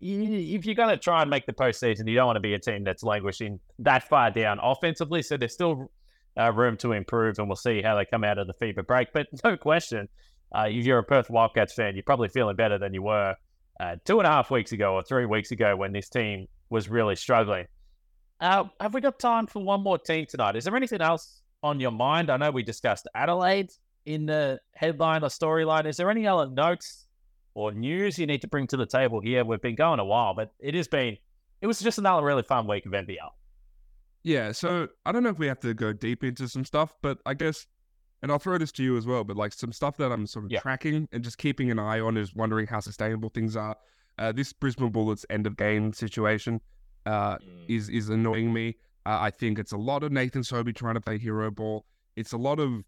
[0.00, 2.58] if you're going to try and make the postseason, you don't want to be a
[2.58, 5.22] team that's languishing that far down offensively.
[5.22, 5.90] So, there's still
[6.38, 9.12] uh, room to improve, and we'll see how they come out of the FIBA break.
[9.12, 10.08] But no question,
[10.54, 13.34] uh, if you're a Perth Wildcats fan, you're probably feeling better than you were
[13.80, 16.88] uh, two and a half weeks ago or three weeks ago when this team was
[16.88, 17.66] really struggling.
[18.40, 20.56] Uh, have we got time for one more team tonight?
[20.56, 22.30] Is there anything else on your mind?
[22.30, 23.70] I know we discussed Adelaide
[24.06, 25.86] in the headline or storyline.
[25.86, 27.06] Is there any other notes
[27.54, 29.44] or news you need to bring to the table here?
[29.44, 31.16] We've been going a while, but it has been,
[31.60, 33.30] it was just another really fun week of NBL.
[34.22, 37.18] Yeah, so I don't know if we have to go deep into some stuff, but
[37.24, 37.66] I guess,
[38.22, 40.44] and I'll throw this to you as well, but like some stuff that I'm sort
[40.44, 40.60] of Yeah.
[40.60, 43.76] tracking and just keeping an eye on is wondering how sustainable things are.
[44.18, 46.60] Uh, this Brisbane Bullets end of game situation
[47.06, 48.76] uh, is is annoying me.
[49.06, 51.86] Uh, I think it's a lot of Nathan Sobey trying to play hero ball.
[52.16, 52.84] It's a lot of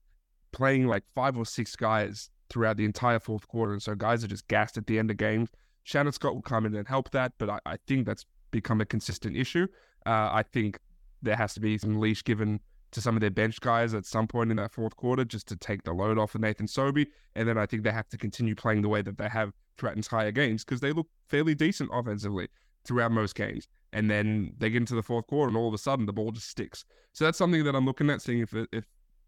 [0.53, 4.28] playing like five or six guys throughout the entire fourth quarter, and so guys are
[4.28, 5.48] just gassed at the end of games.
[5.84, 8.86] Shannon Scott will come in and help that, but I, I think that's become a
[8.86, 9.66] consistent issue.
[10.07, 10.78] Uh, I think
[11.22, 12.61] there has to be some leash given
[12.92, 15.57] to some of their bench guys at some point in that fourth quarter just to
[15.57, 17.07] take the load off of Nathan Sobey.
[17.34, 19.96] And then I think they have to continue playing the way that they have throughout
[19.96, 22.48] entire games because they look fairly decent offensively
[22.84, 23.66] throughout most games.
[23.94, 26.32] And then they get into the fourth quarter and all of a sudden the ball
[26.32, 26.84] just sticks.
[27.12, 28.84] So that's something that I'm looking at, seeing if if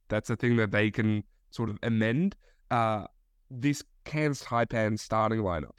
[0.09, 2.37] that's a thing that they can sort of amend.
[2.71, 3.07] Uh,
[3.61, 5.77] this Cairns Taipan starting lineup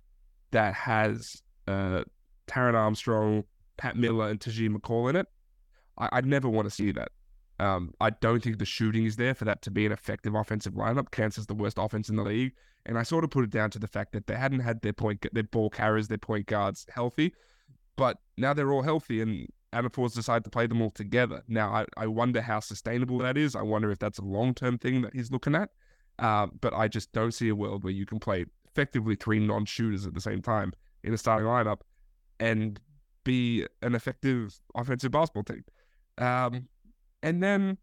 [0.52, 2.04] that has uh,
[2.48, 3.44] Taran Armstrong,
[3.78, 5.28] Pat Miller, and Tahjere McCall in it,
[5.98, 7.10] I, I never want to see that.
[7.60, 10.74] Um, I don't think the shooting is there for that to be an effective offensive
[10.74, 11.12] lineup.
[11.12, 12.54] Cairns is the worst offense in the league,
[12.86, 14.94] and I sort of put it down to the fact that they hadn't had their
[14.94, 17.34] point, their ball carriers, their point guards healthy,
[17.96, 21.44] but now they're all healthy, and Anafor's decided to play them all together.
[21.48, 23.56] Now I, I wonder how sustainable that is.
[23.56, 25.70] I wonder if that's a long term thing that he's looking at.
[26.20, 29.66] Uh, but I just don't see a world where you can play effectively three non
[29.66, 31.82] shooters at the same time in a starting lineup
[32.40, 32.80] and
[33.24, 35.64] be an effective offensive basketball team.
[36.18, 36.68] Um,
[37.22, 37.78] and then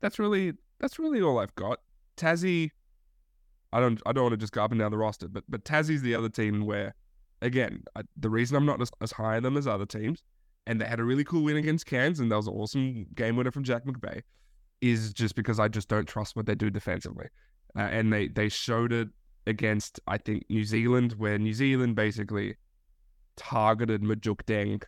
[0.00, 1.80] that's really that's really all I've got.
[2.16, 2.70] Tassie,
[3.72, 5.64] I don't I don't want to just go up and down the roster, but but
[5.64, 6.94] Tassie's the other team where,
[7.42, 10.22] again, I, the reason I'm not as, as high on them as other teams,
[10.66, 13.36] and they had a really cool win against Cairns, and that was an awesome game
[13.36, 14.22] winner from Jack McVeigh,
[14.80, 17.26] is just because I just don't trust what they do defensively,
[17.76, 19.08] uh, and they they showed it
[19.46, 22.56] against I think New Zealand, where New Zealand basically
[23.36, 24.82] targeted Majok Deng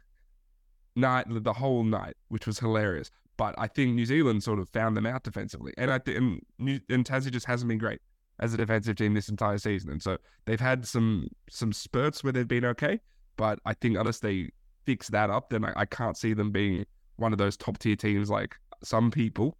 [0.97, 3.11] night the whole night, which was hilarious.
[3.37, 6.41] But I think New Zealand sort of found them out defensively, and I think and,
[6.59, 8.01] New- and Tassie just hasn't been great
[8.39, 9.91] as a defensive team this entire season.
[9.91, 13.01] And so they've had some some spurts where they've been okay,
[13.37, 14.51] but I think unless they
[14.85, 16.85] fix that up, then I, I can't see them being
[17.17, 19.57] one of those top tier teams like some people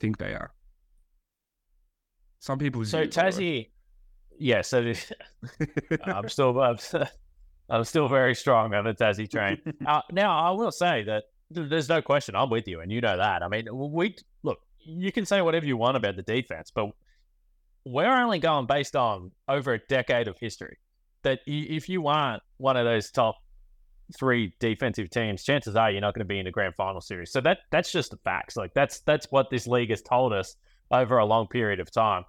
[0.00, 0.52] think they are.
[2.40, 2.84] Some people.
[2.84, 3.32] So use, by the way.
[3.32, 3.68] Tassie,
[4.38, 4.62] yeah.
[4.62, 4.92] So
[6.04, 6.78] I'm still I'm,
[7.68, 9.60] I'm still very strong on the Tassie train.
[9.86, 13.16] uh, now I will say that there's no question I'm with you, and you know
[13.16, 13.42] that.
[13.42, 14.58] I mean, we look.
[14.80, 16.90] You can say whatever you want about the defense, but
[17.84, 20.78] we're only going based on over a decade of history.
[21.24, 23.36] That if you aren't one of those top
[24.16, 27.30] three defensive teams, chances are you're not going to be in the grand final series.
[27.30, 28.56] So that that's just the facts.
[28.56, 30.56] Like that's that's what this league has told us
[30.90, 32.24] over a long period of time.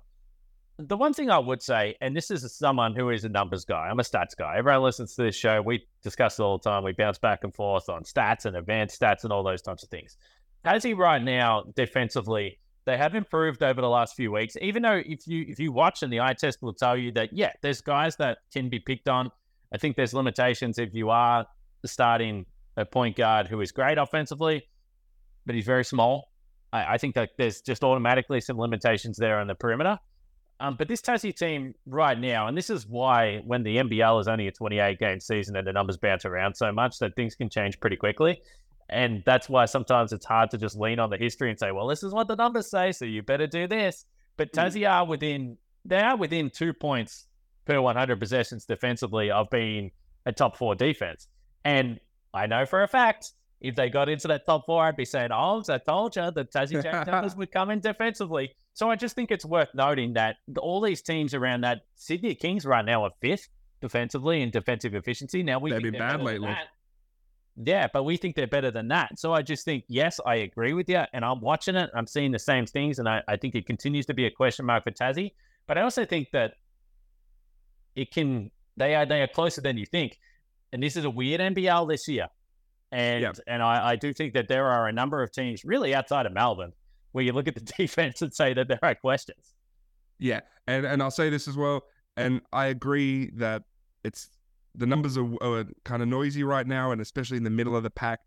[0.77, 3.89] The one thing I would say, and this is someone who is a numbers guy,
[3.89, 4.57] I'm a stats guy.
[4.57, 5.61] Everyone listens to this show.
[5.61, 6.86] We discuss it all the time.
[6.86, 9.89] We bounce back and forth on stats and advanced stats and all those types of
[9.89, 10.17] things.
[10.63, 14.55] As he right now defensively, they have improved over the last few weeks.
[14.61, 17.34] Even though if you if you watch and the eye test will tell you that
[17.34, 19.32] yeah, there's guys that can be picked on.
[19.73, 21.45] I think there's limitations if you are
[21.86, 22.45] starting
[22.77, 24.67] a point guard who is great offensively,
[25.45, 26.32] but he's very small.
[26.71, 29.99] I, I think that there's just automatically some limitations there on the perimeter.
[30.61, 34.27] Um, but this Tassie team right now, and this is why when the NBL is
[34.27, 37.49] only a 28 game season and the numbers bounce around so much that things can
[37.49, 38.41] change pretty quickly.
[38.89, 41.88] And that's why sometimes it's hard to just lean on the history and say, well,
[41.88, 44.05] this is what the numbers say, so you better do this.
[44.36, 47.27] But Tassie are within, they are within two points
[47.65, 49.91] per 100 possessions defensively of being
[50.25, 51.27] a top four defense.
[51.66, 51.99] And
[52.34, 55.30] I know for a fact, if they got into that top four, I'd be saying,
[55.32, 58.55] oh, I told you the Tassie Jackdaws would come in defensively.
[58.74, 62.66] So I just think it's worth noting that all these teams around that Sydney Kings
[62.66, 63.49] right now are fifth
[63.82, 65.43] defensively in defensive efficiency.
[65.43, 66.55] Now we They've been bad lately.
[67.62, 69.20] Yeah, but we think they're better than that.
[69.20, 71.03] So I just think, yes, I agree with you.
[71.12, 71.89] And I'm watching it.
[71.93, 72.99] I'm seeing the same things.
[72.99, 75.34] And I, I think it continues to be a question mark for Tassie.
[75.68, 76.53] But I also think that
[77.95, 80.18] it can, they are, they are closer than you think.
[80.72, 82.28] And this is a weird NBL this year.
[82.91, 83.38] And, Yep.
[83.47, 86.34] and I, I do think that there are a number of teams really outside of
[86.34, 86.74] Melbourne
[87.11, 89.53] where you look at the defense and say that there are questions.
[90.17, 91.84] Yeah, and and I'll say this as well,
[92.17, 93.63] and I agree that
[94.03, 94.30] it's
[94.76, 97.84] the numbers are, are kind of noisy right now, and especially in the middle of
[97.84, 98.20] the pack.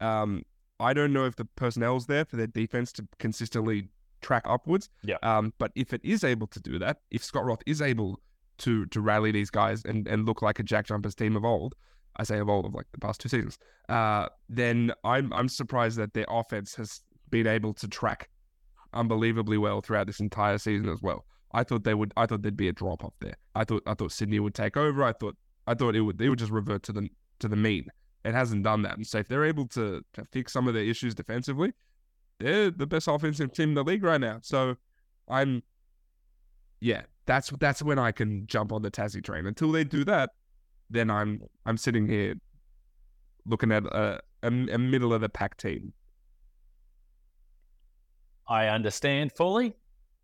[0.00, 0.44] Um,
[0.78, 3.88] I don't know if the personnel's there for their defense to consistently
[4.22, 4.88] track upwards.
[5.02, 5.16] Yeah.
[5.22, 8.20] Um, but if it is able to do that, if Scott Roth is able
[8.60, 11.74] to to rally these guys and and look like a Jack Jumpers team of old,
[12.16, 13.58] I say of old of like the past two seasons,
[13.88, 18.28] uh, then I'm I'm surprised that their offense has been able to track
[18.92, 21.24] unbelievably well throughout this entire season as well.
[21.52, 22.12] I thought they would.
[22.16, 23.34] I thought there'd be a drop off there.
[23.54, 23.82] I thought.
[23.86, 25.02] I thought Sydney would take over.
[25.02, 25.36] I thought.
[25.66, 26.18] I thought it would.
[26.18, 27.08] They would just revert to the
[27.40, 27.86] to the mean
[28.24, 28.96] It hasn't done that.
[28.96, 31.72] And so if they're able to, to fix some of their issues defensively,
[32.38, 34.38] they're the best offensive team in the league right now.
[34.42, 34.76] So
[35.28, 35.62] I'm,
[36.80, 39.46] yeah, that's that's when I can jump on the Tassie train.
[39.46, 40.30] Until they do that,
[40.90, 42.34] then I'm I'm sitting here
[43.46, 45.92] looking at a, a, a middle of the pack team.
[48.48, 49.76] I understand fully,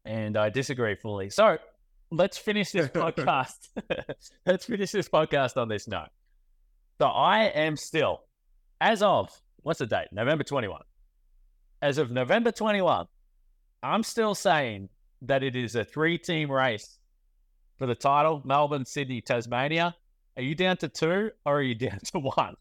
[0.05, 1.31] and I disagree fully.
[1.31, 1.59] So
[2.11, 3.69] let's finish this podcast.
[4.47, 6.09] let's finish this podcast on this note.
[7.01, 8.23] So I am still,
[8.81, 9.31] as of
[9.63, 10.09] what's the date?
[10.11, 10.81] November 21.
[11.83, 13.07] As of November 21,
[13.85, 14.89] I'm still saying
[15.23, 16.96] that it is a three team race
[17.79, 19.95] for the title Melbourne, Sydney, Tasmania.
[20.37, 22.57] Are you down to two or are you down to one?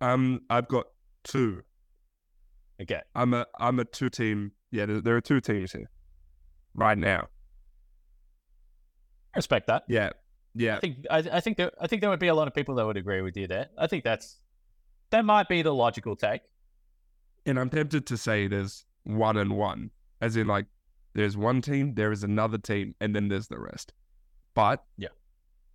[0.00, 0.86] Um, I've got
[1.24, 1.62] two.
[2.80, 3.00] Okay.
[3.14, 4.52] I'm a I'm a two team.
[4.70, 5.90] Yeah, there, there are two teams here
[6.74, 7.28] right now.
[9.34, 9.84] I respect that.
[9.88, 10.10] Yeah,
[10.54, 10.76] yeah.
[10.76, 12.74] I think I, I think there I think there would be a lot of people
[12.76, 13.68] that would agree with you there.
[13.78, 14.38] I think that's
[15.10, 16.42] that might be the logical take.
[17.46, 20.66] And I'm tempted to say there's one and one, as in like
[21.14, 23.92] there's one team, there is another team, and then there's the rest.
[24.54, 25.08] But yeah,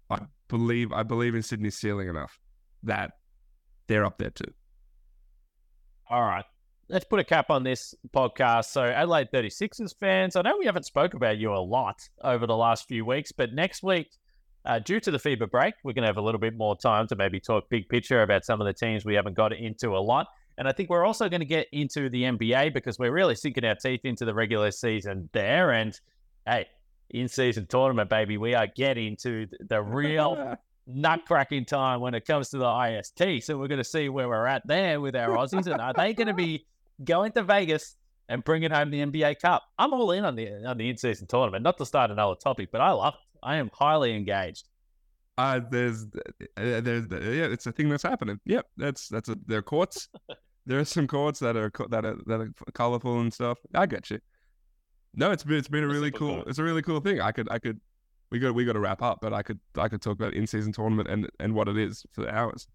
[0.10, 2.40] I believe I believe in Sydney's ceiling enough
[2.84, 3.12] that
[3.88, 4.52] they're up there too.
[6.10, 6.46] All right.
[6.88, 8.66] Let's put a cap on this podcast.
[8.66, 12.56] So, Adelaide 36ers fans, I know we haven't spoke about you a lot over the
[12.56, 14.08] last few weeks, but next week,
[14.66, 17.08] uh, due to the FIBA break, we're going to have a little bit more time
[17.08, 20.00] to maybe talk big picture about some of the teams we haven't got into a
[20.00, 20.28] lot.
[20.58, 23.66] And I think we're also going to get into the NBA because we're really sinking
[23.66, 25.72] our teeth into the regular season there.
[25.72, 25.99] And
[26.45, 26.68] hey,
[27.10, 30.56] in season tournament, baby, we are getting to the real
[30.89, 33.45] nutcracking time when it comes to the IST.
[33.45, 35.68] So we're going to see where we're at there with our Aussies.
[35.68, 36.66] and are they going to be
[37.03, 37.95] going to Vegas
[38.30, 39.64] and bringing home the NBA Cup?
[39.78, 41.64] I'm all in on the on the in season tournament.
[41.64, 43.39] Not to start another topic, but I love it.
[43.43, 44.68] I am highly engaged.
[45.38, 48.39] Uh, there's, uh, there's, yeah, it's a thing that's happening.
[48.45, 50.08] Yep, that's that's a, there are courts.
[50.66, 53.59] there are some chords that are that are that are colorful and stuff.
[53.74, 54.20] I get you.
[55.16, 56.43] No, it's been it's been a really cool.
[56.47, 57.22] It's a really cool thing.
[57.22, 57.80] I could I could
[58.32, 60.47] we got we got to wrap up, but I could I could talk about in
[60.47, 62.68] season tournament and and what it is for hours.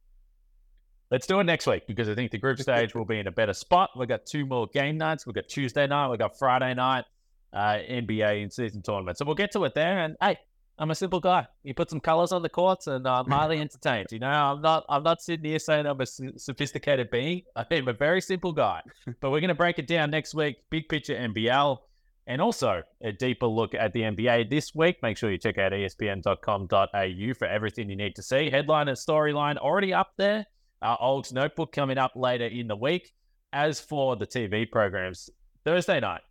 [1.11, 3.33] Let's do it next week because I think the group stage will be in a
[3.33, 3.91] better spot.
[3.97, 5.27] We've got two more game nights.
[5.27, 6.09] We've got Tuesday night.
[6.09, 7.05] We've got Friday night,
[7.53, 9.19] uh, NBA in season tournament.
[9.19, 9.99] So we'll get to it there.
[9.99, 10.39] And hey,
[10.81, 11.47] I'm a simple guy.
[11.63, 14.07] You put some colors on the courts, and I'm highly entertained.
[14.11, 17.43] You know, I'm not I'm not sitting here saying I'm a sophisticated being.
[17.55, 18.81] I'm a very simple guy.
[19.21, 20.57] but we're going to break it down next week.
[20.71, 21.79] Big picture NBL
[22.27, 24.97] and also a deeper look at the NBA this week.
[25.03, 28.49] Make sure you check out espn.com.au for everything you need to see.
[28.49, 30.47] Headline and storyline already up there.
[30.81, 33.13] Our Olds Notebook coming up later in the week.
[33.53, 35.29] As for the TV programs,
[35.65, 36.23] Thursday night,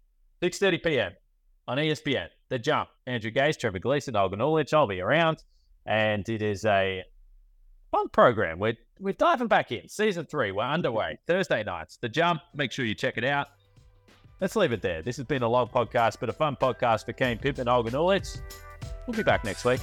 [0.41, 1.11] 6.30 p.m.
[1.69, 2.89] on ESPN, The Jump.
[3.07, 4.73] Andrew Gaze, Trevor Gleeson, Olgun Uluc.
[4.73, 5.43] I'll be around.
[5.85, 7.05] And it is a
[7.91, 8.59] fun program.
[8.59, 9.87] We're, we're diving back in.
[9.87, 11.19] Season three, we're underway.
[11.27, 12.41] Thursday nights, The Jump.
[12.53, 13.47] Make sure you check it out
[14.41, 15.01] let's leave it there.
[15.01, 18.41] This has been a long podcast, but a fun podcast for Kane and Olgun Uluc.
[19.07, 19.81] We'll be back next week.